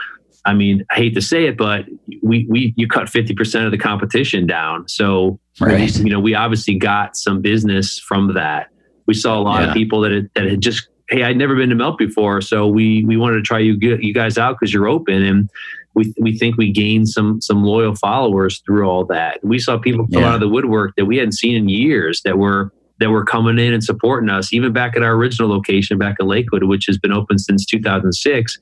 I 0.47 0.55
mean, 0.55 0.85
I 0.91 0.95
hate 0.95 1.15
to 1.15 1.23
say 1.23 1.47
it, 1.47 1.59
but 1.59 1.85
we 2.23 2.47
we 2.49 2.73
you 2.77 2.89
cut 2.89 3.09
fifty 3.09 3.35
percent 3.35 3.67
of 3.67 3.73
the 3.73 3.79
competition 3.79 4.47
down. 4.47 4.89
So 4.89 5.39
right. 5.61 5.95
you 5.99 6.11
know, 6.11 6.19
we 6.19 6.35
obviously 6.35 6.77
got 6.77 7.15
some 7.17 7.43
business 7.43 7.99
from 7.99 8.35
that. 8.35 8.70
We 9.11 9.15
saw 9.15 9.37
a 9.37 9.43
lot 9.43 9.63
yeah. 9.63 9.69
of 9.71 9.75
people 9.75 10.03
that 10.03 10.13
had, 10.13 10.31
that 10.37 10.45
had 10.45 10.61
just 10.61 10.87
hey, 11.09 11.25
I'd 11.25 11.37
never 11.37 11.57
been 11.57 11.69
to 11.71 11.75
Melt 11.75 11.99
before, 11.99 12.41
so 12.41 12.69
we 12.69 13.05
we 13.05 13.17
wanted 13.17 13.39
to 13.39 13.43
try 13.43 13.59
you 13.59 13.77
you 13.81 14.15
guys 14.15 14.39
out 14.39 14.57
because 14.61 14.73
you're 14.73 14.87
open, 14.87 15.21
and 15.21 15.51
we 15.95 16.15
we 16.21 16.39
think 16.39 16.57
we 16.57 16.71
gained 16.71 17.09
some 17.09 17.41
some 17.41 17.65
loyal 17.65 17.97
followers 17.97 18.61
through 18.61 18.89
all 18.89 19.05
that. 19.07 19.43
We 19.43 19.59
saw 19.59 19.79
people 19.79 20.07
come 20.07 20.23
yeah. 20.23 20.29
out 20.29 20.35
of 20.35 20.41
the 20.41 20.49
woodwork 20.49 20.95
that 20.95 21.07
we 21.07 21.17
hadn't 21.17 21.33
seen 21.33 21.57
in 21.57 21.69
years 21.69 22.23
that 22.23 22.39
were 22.39 22.73
that 23.01 23.11
were 23.11 23.25
coming 23.25 23.59
in 23.59 23.73
and 23.73 23.83
supporting 23.83 24.29
us, 24.29 24.53
even 24.53 24.73
back 24.73 24.95
at 24.95 25.03
our 25.03 25.15
original 25.15 25.49
location 25.49 25.99
back 25.99 26.17
in 26.21 26.27
Lakewood, 26.27 26.65
which 26.65 26.87
has 26.87 26.99
been 26.99 27.13
open 27.13 27.39
since 27.39 27.65
2006. 27.65 28.59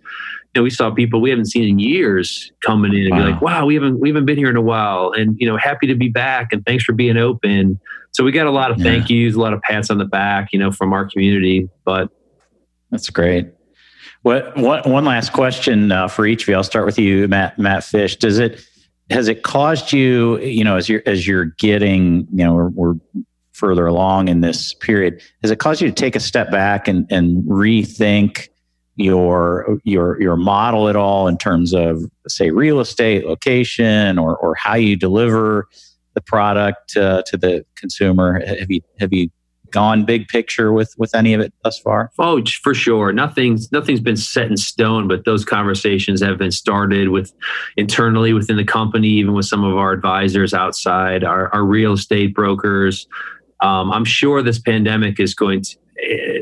You 0.54 0.60
know, 0.60 0.62
we 0.62 0.70
saw 0.70 0.90
people 0.90 1.20
we 1.20 1.30
haven't 1.30 1.46
seen 1.46 1.68
in 1.68 1.78
years 1.78 2.52
coming 2.64 2.94
in 2.94 3.02
and 3.02 3.10
wow. 3.10 3.18
be 3.18 3.32
like, 3.32 3.42
"Wow, 3.42 3.66
we 3.66 3.74
haven't 3.74 4.00
we 4.00 4.08
haven't 4.08 4.24
been 4.24 4.38
here 4.38 4.48
in 4.48 4.56
a 4.56 4.62
while," 4.62 5.12
and 5.12 5.36
you 5.38 5.46
know, 5.46 5.56
happy 5.56 5.86
to 5.88 5.94
be 5.94 6.08
back 6.08 6.52
and 6.52 6.64
thanks 6.64 6.84
for 6.84 6.92
being 6.92 7.16
open. 7.18 7.78
So 8.12 8.24
we 8.24 8.32
got 8.32 8.46
a 8.46 8.50
lot 8.50 8.70
of 8.70 8.78
yeah. 8.78 8.84
thank 8.84 9.10
yous, 9.10 9.34
a 9.34 9.40
lot 9.40 9.52
of 9.52 9.60
pats 9.60 9.90
on 9.90 9.98
the 9.98 10.06
back, 10.06 10.52
you 10.52 10.58
know, 10.58 10.72
from 10.72 10.92
our 10.92 11.04
community. 11.04 11.68
But 11.84 12.08
that's 12.90 13.10
great. 13.10 13.48
What 14.22 14.56
one 14.56 14.90
one 14.90 15.04
last 15.04 15.32
question 15.32 15.92
uh, 15.92 16.08
for 16.08 16.26
each 16.26 16.42
of 16.42 16.48
you? 16.48 16.54
I'll 16.54 16.64
start 16.64 16.86
with 16.86 16.98
you, 16.98 17.28
Matt. 17.28 17.58
Matt 17.58 17.84
Fish. 17.84 18.16
Does 18.16 18.38
it 18.38 18.64
has 19.10 19.28
it 19.28 19.42
caused 19.42 19.92
you, 19.92 20.38
you 20.38 20.64
know, 20.64 20.76
as 20.76 20.88
you're 20.88 21.02
as 21.06 21.26
you're 21.26 21.46
getting, 21.46 22.28
you 22.32 22.44
know, 22.44 22.54
we're, 22.54 22.68
we're 22.68 22.94
further 23.58 23.86
along 23.86 24.28
in 24.28 24.40
this 24.40 24.72
period, 24.74 25.20
has 25.42 25.50
it 25.50 25.58
caused 25.58 25.80
you 25.80 25.88
to 25.88 25.94
take 25.94 26.16
a 26.16 26.20
step 26.20 26.50
back 26.50 26.88
and 26.88 27.06
and 27.10 27.44
rethink 27.44 28.48
your 28.96 29.78
your 29.84 30.20
your 30.20 30.36
model 30.36 30.88
at 30.88 30.96
all 30.96 31.28
in 31.28 31.36
terms 31.36 31.74
of 31.74 32.02
say 32.26 32.50
real 32.50 32.80
estate, 32.80 33.26
location, 33.26 34.18
or 34.18 34.36
or 34.36 34.54
how 34.54 34.74
you 34.74 34.96
deliver 34.96 35.68
the 36.14 36.20
product 36.20 36.96
uh, 36.96 37.22
to 37.26 37.36
the 37.36 37.64
consumer? 37.76 38.44
Have 38.44 38.70
you 38.70 38.80
have 38.98 39.12
you 39.12 39.30
gone 39.70 40.04
big 40.04 40.28
picture 40.28 40.72
with 40.72 40.94
with 40.98 41.14
any 41.14 41.34
of 41.34 41.40
it 41.40 41.52
thus 41.62 41.78
far? 41.78 42.10
Oh, 42.18 42.42
for 42.62 42.74
sure. 42.74 43.12
Nothing's 43.12 43.70
nothing's 43.70 44.00
been 44.00 44.16
set 44.16 44.50
in 44.50 44.56
stone, 44.56 45.08
but 45.08 45.24
those 45.24 45.44
conversations 45.44 46.22
have 46.22 46.38
been 46.38 46.50
started 46.50 47.10
with 47.10 47.32
internally 47.76 48.32
within 48.32 48.56
the 48.56 48.64
company, 48.64 49.08
even 49.08 49.34
with 49.34 49.46
some 49.46 49.64
of 49.64 49.76
our 49.76 49.92
advisors 49.92 50.54
outside, 50.54 51.24
our, 51.24 51.52
our 51.54 51.64
real 51.64 51.92
estate 51.92 52.34
brokers. 52.34 53.06
Um, 53.60 53.90
I'm 53.92 54.04
sure 54.04 54.42
this 54.42 54.58
pandemic 54.58 55.20
is 55.20 55.34
going 55.34 55.62
to. 55.62 55.76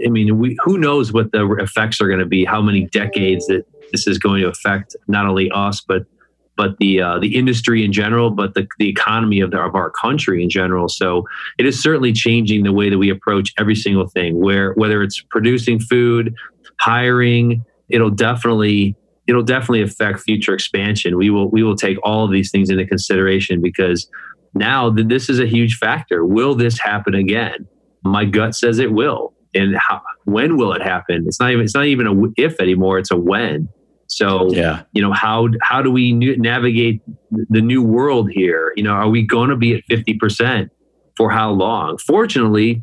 I 0.04 0.08
mean, 0.08 0.38
we, 0.38 0.56
who 0.64 0.76
knows 0.76 1.12
what 1.14 1.32
the 1.32 1.50
effects 1.54 2.00
are 2.00 2.08
going 2.08 2.20
to 2.20 2.26
be? 2.26 2.44
How 2.44 2.60
many 2.60 2.84
decades 2.86 3.46
that 3.46 3.64
this 3.90 4.06
is 4.06 4.18
going 4.18 4.42
to 4.42 4.48
affect 4.48 4.94
not 5.08 5.26
only 5.26 5.50
us 5.50 5.80
but 5.80 6.04
but 6.56 6.78
the 6.78 7.00
uh, 7.00 7.18
the 7.18 7.36
industry 7.36 7.84
in 7.84 7.92
general, 7.92 8.30
but 8.30 8.54
the, 8.54 8.66
the 8.78 8.88
economy 8.88 9.40
of, 9.40 9.50
the, 9.50 9.60
of 9.60 9.74
our 9.74 9.90
country 9.90 10.42
in 10.42 10.50
general. 10.50 10.88
So 10.88 11.24
it 11.58 11.66
is 11.66 11.80
certainly 11.80 12.12
changing 12.12 12.64
the 12.64 12.72
way 12.72 12.88
that 12.90 12.98
we 12.98 13.10
approach 13.10 13.52
every 13.58 13.74
single 13.74 14.08
thing. 14.08 14.40
Where 14.40 14.72
whether 14.72 15.02
it's 15.02 15.20
producing 15.20 15.78
food, 15.78 16.34
hiring, 16.80 17.64
it'll 17.88 18.10
definitely 18.10 18.96
it'll 19.26 19.42
definitely 19.42 19.82
affect 19.82 20.20
future 20.20 20.54
expansion. 20.54 21.16
We 21.16 21.30
will 21.30 21.50
we 21.50 21.62
will 21.62 21.76
take 21.76 21.98
all 22.02 22.24
of 22.24 22.30
these 22.30 22.50
things 22.50 22.70
into 22.70 22.86
consideration 22.86 23.60
because 23.60 24.08
now 24.56 24.90
this 24.90 25.28
is 25.28 25.38
a 25.38 25.46
huge 25.46 25.76
factor. 25.76 26.24
Will 26.24 26.54
this 26.54 26.78
happen 26.78 27.14
again? 27.14 27.66
My 28.04 28.24
gut 28.24 28.54
says 28.54 28.78
it 28.78 28.92
will. 28.92 29.34
And 29.54 29.76
how, 29.76 30.02
when 30.24 30.56
will 30.56 30.72
it 30.72 30.82
happen? 30.82 31.24
It's 31.26 31.40
not 31.40 31.50
even 31.50 31.64
it's 31.64 31.74
not 31.74 31.86
even 31.86 32.06
a 32.06 32.14
if 32.36 32.60
anymore. 32.60 32.98
It's 32.98 33.10
a 33.10 33.16
when. 33.16 33.68
So, 34.08 34.52
yeah. 34.52 34.82
you 34.92 35.02
know, 35.02 35.12
how 35.12 35.48
how 35.62 35.82
do 35.82 35.90
we 35.90 36.12
navigate 36.12 37.02
the 37.30 37.60
new 37.60 37.82
world 37.82 38.30
here? 38.30 38.72
You 38.76 38.84
know, 38.84 38.92
are 38.92 39.08
we 39.08 39.22
going 39.22 39.50
to 39.50 39.56
be 39.56 39.74
at 39.74 39.82
fifty 39.88 40.14
percent 40.14 40.70
for 41.16 41.30
how 41.30 41.50
long? 41.50 41.98
Fortunately, 41.98 42.82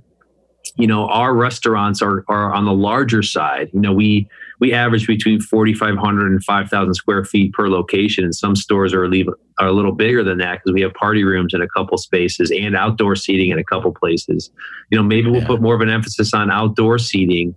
you 0.76 0.88
know, 0.88 1.08
our 1.08 1.34
restaurants 1.34 2.02
are 2.02 2.26
are 2.28 2.54
on 2.54 2.66
the 2.66 2.74
larger 2.74 3.22
side. 3.22 3.70
You 3.74 3.80
know, 3.80 3.94
we 3.94 4.28
we 4.64 4.72
average 4.72 5.08
between 5.08 5.42
4,500 5.42 6.32
and 6.32 6.42
5,000 6.42 6.94
square 6.94 7.26
feet 7.26 7.52
per 7.52 7.68
location, 7.68 8.24
and 8.24 8.34
some 8.34 8.56
stores 8.56 8.94
are 8.94 9.04
a, 9.04 9.10
leave, 9.10 9.28
are 9.60 9.68
a 9.68 9.74
little 9.74 9.92
bigger 9.92 10.24
than 10.24 10.38
that 10.38 10.60
because 10.60 10.74
we 10.74 10.80
have 10.80 10.94
party 10.94 11.26
rooms 11.26 11.54
in 11.54 11.62
a 11.62 11.68
couple 11.68 11.98
spaces 11.98 12.50
and 12.50 12.74
outdoor 12.74 13.18
seating 13.18 13.52
in 13.52 13.60
a 13.60 13.64
couple 13.66 13.92
places. 13.94 14.50
You 14.90 14.98
know, 14.98 15.04
maybe 15.04 15.30
we'll 15.30 15.46
put 15.46 15.62
more 15.62 15.76
of 15.76 15.82
an 15.82 15.90
emphasis 15.90 16.34
on 16.34 16.50
outdoor 16.50 16.98
seating 16.98 17.56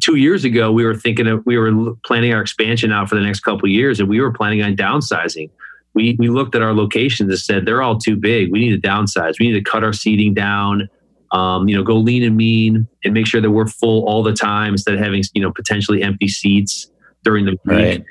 two 0.00 0.16
years 0.16 0.44
ago, 0.44 0.72
we 0.72 0.84
were 0.84 0.96
thinking 0.96 1.28
of, 1.28 1.46
we 1.46 1.56
were 1.56 1.94
planning 2.04 2.34
our 2.34 2.42
expansion 2.42 2.92
out 2.92 3.08
for 3.08 3.14
the 3.14 3.20
next 3.20 3.40
couple 3.40 3.68
years, 3.68 4.00
and 4.00 4.08
we 4.08 4.20
were 4.20 4.32
planning 4.32 4.62
on 4.62 4.76
downsizing. 4.76 5.48
We 5.94 6.16
we 6.18 6.28
looked 6.28 6.54
at 6.56 6.62
our 6.62 6.74
locations 6.74 7.30
and 7.30 7.38
said 7.38 7.66
they're 7.66 7.82
all 7.82 7.98
too 7.98 8.16
big. 8.16 8.52
We 8.52 8.58
need 8.58 8.82
to 8.82 8.88
downsize. 8.88 9.34
We 9.38 9.50
need 9.50 9.64
to 9.64 9.70
cut 9.70 9.84
our 9.84 9.92
seating 9.92 10.34
down. 10.34 10.88
Um, 11.32 11.68
you 11.68 11.76
know, 11.76 11.82
go 11.82 11.96
lean 11.96 12.22
and 12.22 12.36
mean, 12.36 12.88
and 13.04 13.14
make 13.14 13.26
sure 13.26 13.40
that 13.40 13.50
we're 13.50 13.66
full 13.66 14.06
all 14.06 14.22
the 14.22 14.32
time 14.32 14.72
instead 14.72 14.94
of 14.94 15.00
having 15.00 15.22
you 15.34 15.42
know 15.42 15.52
potentially 15.52 16.02
empty 16.02 16.28
seats 16.28 16.90
during 17.24 17.44
the 17.44 17.52
week. 17.52 17.60
Right. 17.64 18.04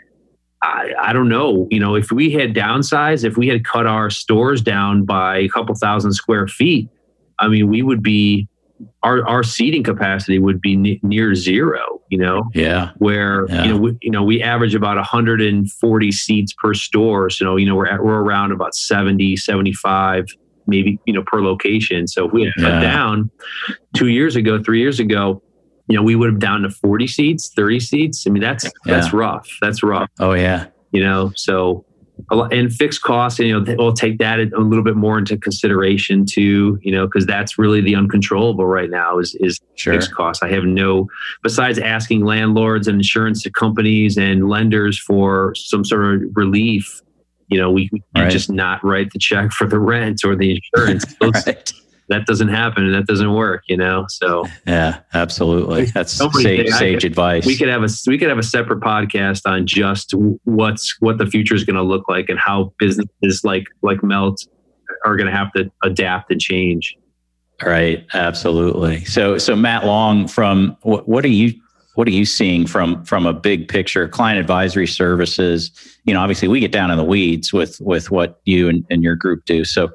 I, 0.63 0.91
I 0.99 1.13
don't 1.13 1.29
know. 1.29 1.67
You 1.69 1.79
know, 1.79 1.95
if 1.95 2.11
we 2.11 2.31
had 2.31 2.53
downsized, 2.53 3.23
if 3.23 3.37
we 3.37 3.47
had 3.47 3.63
cut 3.63 3.85
our 3.85 4.09
stores 4.09 4.61
down 4.61 5.05
by 5.05 5.37
a 5.37 5.49
couple 5.49 5.75
thousand 5.75 6.13
square 6.13 6.47
feet, 6.47 6.89
I 7.39 7.47
mean, 7.47 7.67
we 7.67 7.83
would 7.83 8.01
be 8.01 8.47
our 9.03 9.27
our 9.27 9.43
seating 9.43 9.83
capacity 9.83 10.39
would 10.39 10.61
be 10.61 10.75
ne- 10.75 10.99
near 11.03 11.33
zero 11.33 12.01
you 12.09 12.17
know 12.17 12.43
yeah 12.53 12.91
where 12.97 13.47
yeah. 13.49 13.63
you 13.63 13.69
know 13.69 13.77
we, 13.77 13.97
you 14.01 14.11
know 14.11 14.23
we 14.23 14.41
average 14.41 14.75
about 14.75 14.97
140 14.97 16.11
seats 16.11 16.53
per 16.53 16.73
store 16.73 17.29
so 17.29 17.43
you 17.43 17.49
know, 17.49 17.57
you 17.57 17.65
know 17.65 17.75
we're 17.75 17.87
at, 17.87 18.03
we're 18.03 18.21
around 18.21 18.51
about 18.51 18.75
70 18.75 19.35
75 19.35 20.27
maybe 20.67 20.99
you 21.05 21.13
know 21.13 21.23
per 21.23 21.41
location 21.41 22.07
so 22.07 22.27
if 22.27 22.33
we 22.33 22.43
had 22.43 22.53
yeah. 22.57 22.63
cut 22.63 22.81
down 22.81 23.29
2 23.95 24.07
years 24.07 24.35
ago 24.35 24.61
3 24.61 24.79
years 24.79 24.99
ago 24.99 25.41
you 25.87 25.95
know 25.95 26.03
we 26.03 26.15
would 26.15 26.29
have 26.29 26.39
down 26.39 26.61
to 26.61 26.69
40 26.69 27.07
seats 27.07 27.51
30 27.55 27.79
seats 27.79 28.25
i 28.27 28.29
mean 28.29 28.41
that's 28.41 28.63
yeah. 28.63 28.71
that's 28.85 29.13
rough 29.13 29.49
that's 29.61 29.83
rough 29.83 30.09
oh 30.19 30.33
yeah 30.33 30.67
you 30.91 31.03
know 31.03 31.31
so 31.35 31.85
and 32.31 32.73
fixed 32.73 33.01
costs, 33.01 33.39
you 33.39 33.59
know, 33.59 33.75
we'll 33.77 33.93
take 33.93 34.17
that 34.19 34.39
a 34.39 34.59
little 34.59 34.83
bit 34.83 34.95
more 34.95 35.17
into 35.17 35.37
consideration 35.37 36.25
too, 36.25 36.79
you 36.81 36.91
know, 36.91 37.05
because 37.05 37.25
that's 37.25 37.57
really 37.57 37.81
the 37.81 37.95
uncontrollable 37.95 38.65
right 38.65 38.89
now 38.89 39.19
is 39.19 39.35
is 39.39 39.59
sure. 39.75 39.93
fixed 39.93 40.13
costs. 40.13 40.43
I 40.43 40.49
have 40.49 40.63
no, 40.63 41.07
besides 41.43 41.79
asking 41.79 42.25
landlords 42.25 42.87
and 42.87 42.95
insurance 42.95 43.45
companies 43.53 44.17
and 44.17 44.49
lenders 44.49 44.99
for 44.99 45.53
some 45.55 45.85
sort 45.85 46.15
of 46.15 46.21
relief, 46.35 47.01
you 47.47 47.57
know, 47.57 47.71
we, 47.71 47.89
we 47.91 48.01
right. 48.15 48.31
just 48.31 48.51
not 48.51 48.83
write 48.83 49.11
the 49.11 49.19
check 49.19 49.51
for 49.51 49.67
the 49.67 49.79
rent 49.79 50.21
or 50.23 50.35
the 50.35 50.59
insurance. 50.75 51.05
Right 51.21 51.71
that 52.09 52.25
doesn't 52.25 52.47
happen 52.47 52.85
and 52.85 52.93
that 52.93 53.05
doesn't 53.05 53.33
work, 53.33 53.63
you 53.67 53.77
know. 53.77 54.05
So 54.09 54.45
yeah, 54.65 54.99
absolutely. 55.13 55.85
That's 55.85 56.13
sage, 56.13 56.69
sage 56.69 57.01
could, 57.01 57.11
advice. 57.11 57.45
We 57.45 57.57
could 57.57 57.67
have 57.67 57.83
a 57.83 57.89
we 58.07 58.17
could 58.17 58.29
have 58.29 58.37
a 58.37 58.43
separate 58.43 58.79
podcast 58.79 59.41
on 59.45 59.67
just 59.67 60.13
what's 60.43 60.95
what 61.01 61.17
the 61.17 61.25
future 61.25 61.55
is 61.55 61.63
going 61.63 61.75
to 61.75 61.83
look 61.83 62.07
like 62.07 62.29
and 62.29 62.39
how 62.39 62.73
businesses 62.79 63.41
like 63.43 63.65
like 63.81 64.03
Melt 64.03 64.45
are 65.05 65.17
going 65.17 65.27
to 65.27 65.35
have 65.35 65.51
to 65.53 65.69
adapt 65.83 66.31
and 66.31 66.39
change. 66.39 66.95
Right, 67.63 68.05
absolutely. 68.13 69.03
So 69.05 69.37
so 69.37 69.55
Matt 69.55 69.85
Long 69.85 70.27
from 70.27 70.77
what, 70.83 71.07
what 71.07 71.25
are 71.25 71.29
you 71.29 71.53
what 71.97 72.07
are 72.07 72.11
you 72.11 72.25
seeing 72.25 72.67
from 72.67 73.03
from 73.03 73.25
a 73.25 73.33
big 73.33 73.67
picture 73.67 74.07
client 74.07 74.39
advisory 74.39 74.87
services 74.87 75.71
you 76.05 76.13
know 76.13 76.21
obviously 76.21 76.47
we 76.47 76.59
get 76.59 76.71
down 76.71 76.91
in 76.91 76.97
the 76.97 77.03
weeds 77.03 77.51
with 77.51 77.79
with 77.81 78.11
what 78.11 78.39
you 78.45 78.69
and, 78.69 78.85
and 78.89 79.03
your 79.03 79.15
group 79.15 79.43
do 79.45 79.65
so 79.65 79.89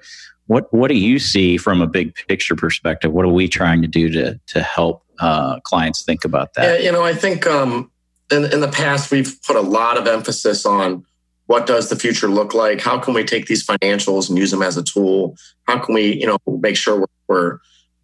what 0.47 0.73
what 0.73 0.88
do 0.88 0.99
you 0.99 1.19
see 1.19 1.57
from 1.57 1.81
a 1.81 1.87
big 1.87 2.15
picture 2.15 2.55
perspective? 2.55 3.12
What 3.12 3.25
are 3.25 3.33
we 3.33 3.49
trying 3.49 3.83
to 3.83 3.88
do 3.88 4.11
to 4.11 4.38
to 4.49 4.62
help 4.62 5.03
uh, 5.19 5.61
clients 5.61 6.03
think 6.03 6.25
about 6.25 6.55
that? 6.55 6.81
Yeah, 6.81 6.87
you 6.87 6.93
know, 6.93 7.03
I 7.03 7.15
think 7.15 7.47
um, 7.47 7.91
in 8.31 8.45
in 8.53 8.61
the 8.61 8.69
past 8.69 9.11
we've 9.11 9.41
put 9.43 9.57
a 9.57 9.61
lot 9.61 9.97
of 9.97 10.07
emphasis 10.07 10.67
on 10.67 11.05
what 11.47 11.67
does 11.67 11.88
the 11.88 11.97
future 11.97 12.29
look 12.29 12.55
like? 12.55 12.81
How 12.81 12.99
can 12.99 13.15
we 13.15 13.25
take 13.25 13.47
these 13.47 13.67
financials 13.67 14.29
and 14.29 14.38
use 14.38 14.51
them 14.51 14.62
as 14.62 14.77
a 14.77 14.83
tool? 14.83 15.37
How 15.67 15.79
can 15.79 15.95
we, 15.95 16.15
you 16.15 16.27
know, 16.27 16.38
make 16.47 16.77
sure 16.77 17.01
we're, 17.01 17.07
we're 17.29 17.59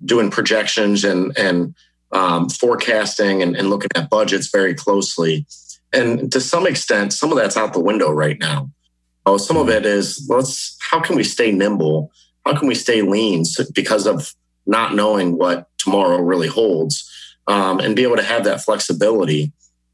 doing 0.05 0.31
projections 0.31 1.05
and 1.05 1.37
and 1.37 1.75
um, 2.12 2.49
forecasting 2.49 3.42
and, 3.42 3.57
and 3.57 3.71
looking 3.71 3.90
at 3.94 4.11
budgets 4.11 4.51
very 4.51 4.75
closely? 4.75 5.47
And 5.92 6.31
to 6.33 6.40
some 6.40 6.66
extent, 6.66 7.12
some 7.12 7.33
of 7.33 7.38
that's 7.38 7.57
out 7.57 7.73
the 7.73 7.81
window 7.81 8.11
right 8.11 8.38
now. 8.38 8.71
Oh, 9.27 9.37
some 9.37 9.57
of 9.57 9.68
it 9.68 9.85
is 9.85 10.27
let's 10.29 10.77
how 10.81 11.01
can 11.01 11.16
we 11.16 11.25
stay 11.25 11.53
nimble? 11.53 12.11
How 12.44 12.59
can 12.59 12.68
we 12.68 12.75
stay 12.75 13.03
lean 13.03 13.44
because 13.75 14.07
of 14.07 14.33
not 14.68 14.94
knowing 14.94 15.37
what 15.37 15.66
tomorrow 15.79 16.21
really 16.21 16.49
holds, 16.49 17.11
um, 17.49 17.81
and 17.81 17.97
be 17.97 18.03
able 18.05 18.16
to 18.16 18.23
have 18.23 18.44
that 18.44 18.61
flexibility. 18.61 19.51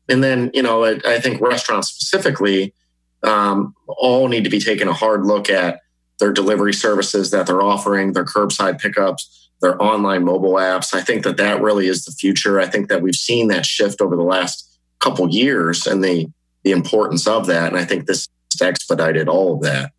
And 0.08 0.22
then, 0.22 0.50
you 0.52 0.62
know, 0.62 0.84
I, 0.84 0.98
I 1.06 1.20
think 1.20 1.40
restaurants 1.40 1.88
specifically 1.88 2.74
um, 3.22 3.74
all 3.86 4.28
need 4.28 4.44
to 4.44 4.50
be 4.50 4.60
taking 4.60 4.88
a 4.88 4.92
hard 4.92 5.24
look 5.24 5.48
at 5.48 5.80
their 6.18 6.32
delivery 6.32 6.74
services 6.74 7.30
that 7.30 7.46
they're 7.46 7.62
offering, 7.62 8.12
their 8.12 8.24
curbside 8.24 8.80
pickups, 8.80 9.43
their 9.60 9.80
online 9.82 10.24
mobile 10.24 10.54
apps. 10.54 10.94
I 10.94 11.00
think 11.00 11.24
that 11.24 11.36
that 11.38 11.62
really 11.62 11.86
is 11.86 12.04
the 12.04 12.12
future. 12.12 12.60
I 12.60 12.66
think 12.66 12.88
that 12.88 13.02
we've 13.02 13.14
seen 13.14 13.48
that 13.48 13.66
shift 13.66 14.00
over 14.00 14.16
the 14.16 14.22
last 14.22 14.78
couple 15.00 15.28
years 15.28 15.86
and 15.86 16.02
the 16.02 16.26
the 16.62 16.70
importance 16.70 17.26
of 17.26 17.46
that. 17.46 17.72
And 17.72 17.80
I 17.80 17.84
think 17.84 18.06
this 18.06 18.28
has 18.52 18.66
expedited 18.66 19.28
all 19.28 19.54
of 19.54 19.62
that. 19.62 19.92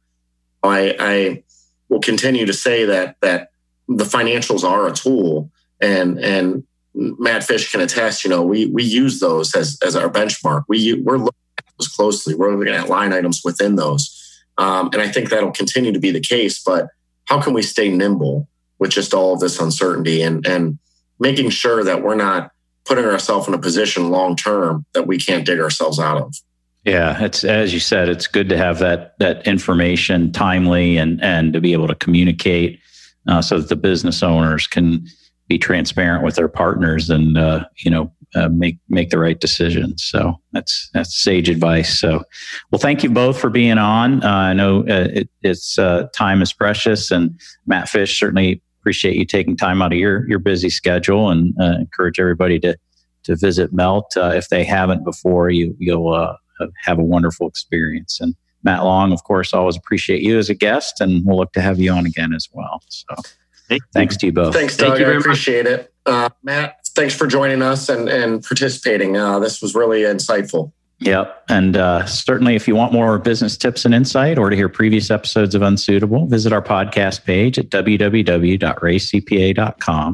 I, 0.64 0.96
I 1.00 1.44
will 1.90 2.00
continue 2.00 2.46
to 2.46 2.54
say 2.54 2.86
that 2.86 3.18
that 3.22 3.50
the 3.88 4.04
financials 4.04 4.64
are 4.64 4.88
a 4.88 4.92
tool, 4.92 5.52
and 5.80 6.20
and 6.20 6.64
Matt 6.94 7.44
Fish 7.44 7.72
can 7.72 7.82
attest. 7.82 8.24
You 8.24 8.30
know, 8.30 8.44
we 8.44 8.68
we 8.68 8.84
use 8.84 9.20
those 9.20 9.56
as 9.56 9.78
as 9.86 9.96
our 9.96 10.10
benchmark. 10.10 10.64
We 10.68 10.94
we're 10.94 11.18
looking 11.18 11.36
at 11.58 11.66
those 11.78 11.88
closely. 11.88 12.34
We're 12.34 12.56
looking 12.56 12.74
at 12.74 12.90
line 12.90 13.14
items 13.14 13.42
within 13.44 13.76
those. 13.76 14.12
Um, 14.58 14.90
and 14.94 15.02
I 15.02 15.10
think 15.10 15.30
that'll 15.30 15.52
continue 15.52 15.92
to 15.92 16.00
be 16.00 16.12
the 16.12 16.22
case. 16.22 16.64
But 16.64 16.88
how 17.26 17.42
can 17.42 17.54
we 17.54 17.62
stay 17.62 17.90
nimble 17.90 18.48
with 18.86 18.94
just 18.94 19.16
all 19.16 19.34
of 19.34 19.40
this 19.40 19.60
uncertainty 19.60 20.22
and, 20.22 20.46
and 20.46 20.78
making 21.20 21.50
sure 21.50 21.84
that 21.84 22.04
we're 22.04 22.16
not 22.16 22.52
putting 22.86 23.04
ourselves 23.04 23.48
in 23.48 23.56
a 23.56 23.58
position 23.58 24.12
long 24.12 24.36
term 24.36 24.86
that 24.94 25.08
we 25.08 25.18
can't 25.18 25.44
dig 25.44 25.60
ourselves 25.60 26.00
out 26.00 26.22
of? 26.22 26.36
Yeah, 26.84 27.20
it's 27.24 27.44
as 27.44 27.74
you 27.74 27.80
said, 27.80 28.10
it's 28.10 28.28
good 28.28 28.48
to 28.50 28.58
have 28.58 28.78
that 28.78 29.18
that 29.18 29.48
information 29.48 30.32
timely 30.32 30.98
and 30.98 31.20
and 31.24 31.52
to 31.54 31.60
be 31.60 31.74
able 31.74 31.88
to 31.88 31.96
communicate 31.96 32.80
uh, 33.28 33.42
so 33.42 33.60
that 33.60 33.70
the 33.70 33.76
business 33.76 34.22
owners 34.22 34.68
can 34.68 35.08
be 35.48 35.58
transparent 35.58 36.24
with 36.24 36.36
their 36.36 36.48
partners 36.48 37.10
and 37.10 37.40
uh, 37.40 37.66
you 37.78 37.90
know 37.90 38.12
uh, 38.36 38.50
make 38.50 38.78
make 38.88 39.10
the 39.10 39.18
right 39.18 39.40
decisions. 39.40 40.04
So 40.04 40.40
that's 40.52 40.92
that's 40.94 41.16
sage 41.16 41.50
advice. 41.50 42.00
So, 42.00 42.24
well, 42.70 42.80
thank 42.80 43.02
you 43.02 43.10
both 43.10 43.40
for 43.40 43.50
being 43.50 43.80
on. 43.80 44.24
Uh, 44.24 44.30
I 44.30 44.54
know 44.54 44.82
uh, 44.82 45.08
it, 45.12 45.30
it's 45.42 45.80
uh, 45.80 46.08
time 46.14 46.44
is 46.44 46.54
precious, 46.54 47.10
and 47.10 47.40
Matt 47.66 47.90
Fish 47.90 48.20
certainly 48.20 48.62
appreciate 48.86 49.16
you 49.16 49.26
taking 49.26 49.58
time 49.58 49.82
out 49.82 49.92
of 49.92 49.98
your 49.98 50.28
your 50.30 50.40
busy 50.40 50.70
schedule, 50.70 51.30
and 51.30 51.54
uh, 51.60 51.78
encourage 51.80 52.20
everybody 52.20 52.60
to 52.60 52.78
to 53.24 53.36
visit 53.36 53.74
Melt 53.74 54.14
if 54.16 54.50
they 54.50 54.64
haven't 54.64 55.04
before. 55.04 55.50
You 55.50 55.76
you'll 55.80 56.36
have 56.84 57.00
a 57.00 57.04
wonderful 57.04 57.48
experience 57.48 58.20
and. 58.22 58.36
Matt 58.64 58.84
Long, 58.84 59.14
of 59.14 59.24
course, 59.26 59.54
always 59.54 59.78
appreciate 59.78 60.24
you 60.24 60.40
as 60.40 60.50
a 60.50 60.56
guest, 60.56 61.00
and 61.00 61.24
we'll 61.24 61.38
look 61.38 61.54
to 61.54 61.62
have 61.62 61.78
you 61.78 61.92
on 61.92 62.08
again 62.08 62.34
as 62.34 62.50
well. 62.52 62.82
So, 62.88 63.06
Thank 63.70 63.84
thanks 63.94 64.18
to 64.18 64.26
you 64.26 64.32
both. 64.32 64.56
Thanks, 64.56 64.76
Doug. 64.76 64.98
Thank 64.98 65.02
you 65.02 65.14
I 65.14 65.18
appreciate 65.18 65.66
much. 65.66 65.88
it. 66.08 66.34
Matt, 66.42 66.80
thanks 66.96 67.14
for 67.14 67.28
joining 67.28 67.62
us 67.62 67.90
and, 67.90 68.10
and 68.10 68.44
participating. 68.44 69.18
Uh, 69.18 69.38
this 69.38 69.62
was 69.62 69.76
really 69.76 70.02
insightful. 70.02 70.72
Yep. 71.00 71.44
And 71.50 71.76
uh, 71.76 72.06
certainly, 72.06 72.56
if 72.56 72.68
you 72.68 72.76
want 72.76 72.94
more 72.94 73.18
business 73.20 73.58
tips 73.58 73.84
and 73.86 73.94
insight 73.94 74.38
or 74.38 74.50
to 74.50 74.56
hear 74.56 74.70
previous 74.70 75.12
episodes 75.12 75.54
of 75.54 75.62
Unsuitable, 75.62 76.26
visit 76.28 76.54
our 76.54 76.62
podcast 76.62 77.26
page 77.26 77.60
at 77.60 77.70
www.reacpa.com 77.70 78.64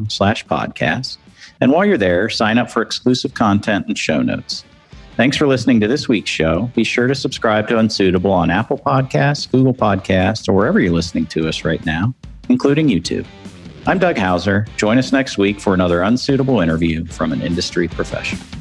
slash 0.09 0.45
podcast. 0.45 1.17
And 1.59 1.71
while 1.71 1.85
you're 1.85 1.97
there, 1.97 2.27
sign 2.29 2.57
up 2.57 2.71
for 2.71 2.81
exclusive 2.81 3.35
content 3.35 3.85
and 3.87 3.95
show 3.97 4.23
notes. 4.23 4.65
Thanks 5.17 5.37
for 5.37 5.45
listening 5.45 5.79
to 5.81 5.87
this 5.87 6.07
week's 6.07 6.31
show. 6.31 6.71
Be 6.73 6.83
sure 6.83 7.05
to 7.05 7.13
subscribe 7.13 7.67
to 7.67 7.77
Unsuitable 7.77 8.31
on 8.31 8.49
Apple 8.49 8.79
Podcasts, 8.79 9.51
Google 9.51 9.73
Podcasts, 9.73 10.49
or 10.49 10.53
wherever 10.53 10.79
you're 10.79 10.93
listening 10.93 11.27
to 11.27 11.47
us 11.47 11.63
right 11.63 11.85
now, 11.85 12.15
including 12.49 12.87
YouTube. 12.87 13.27
I'm 13.85 13.99
Doug 13.99 14.17
Hauser. 14.17 14.65
Join 14.77 14.97
us 14.97 15.11
next 15.11 15.37
week 15.37 15.59
for 15.59 15.75
another 15.75 16.01
unsuitable 16.01 16.59
interview 16.61 17.05
from 17.05 17.33
an 17.33 17.41
industry 17.41 17.87
professional. 17.87 18.60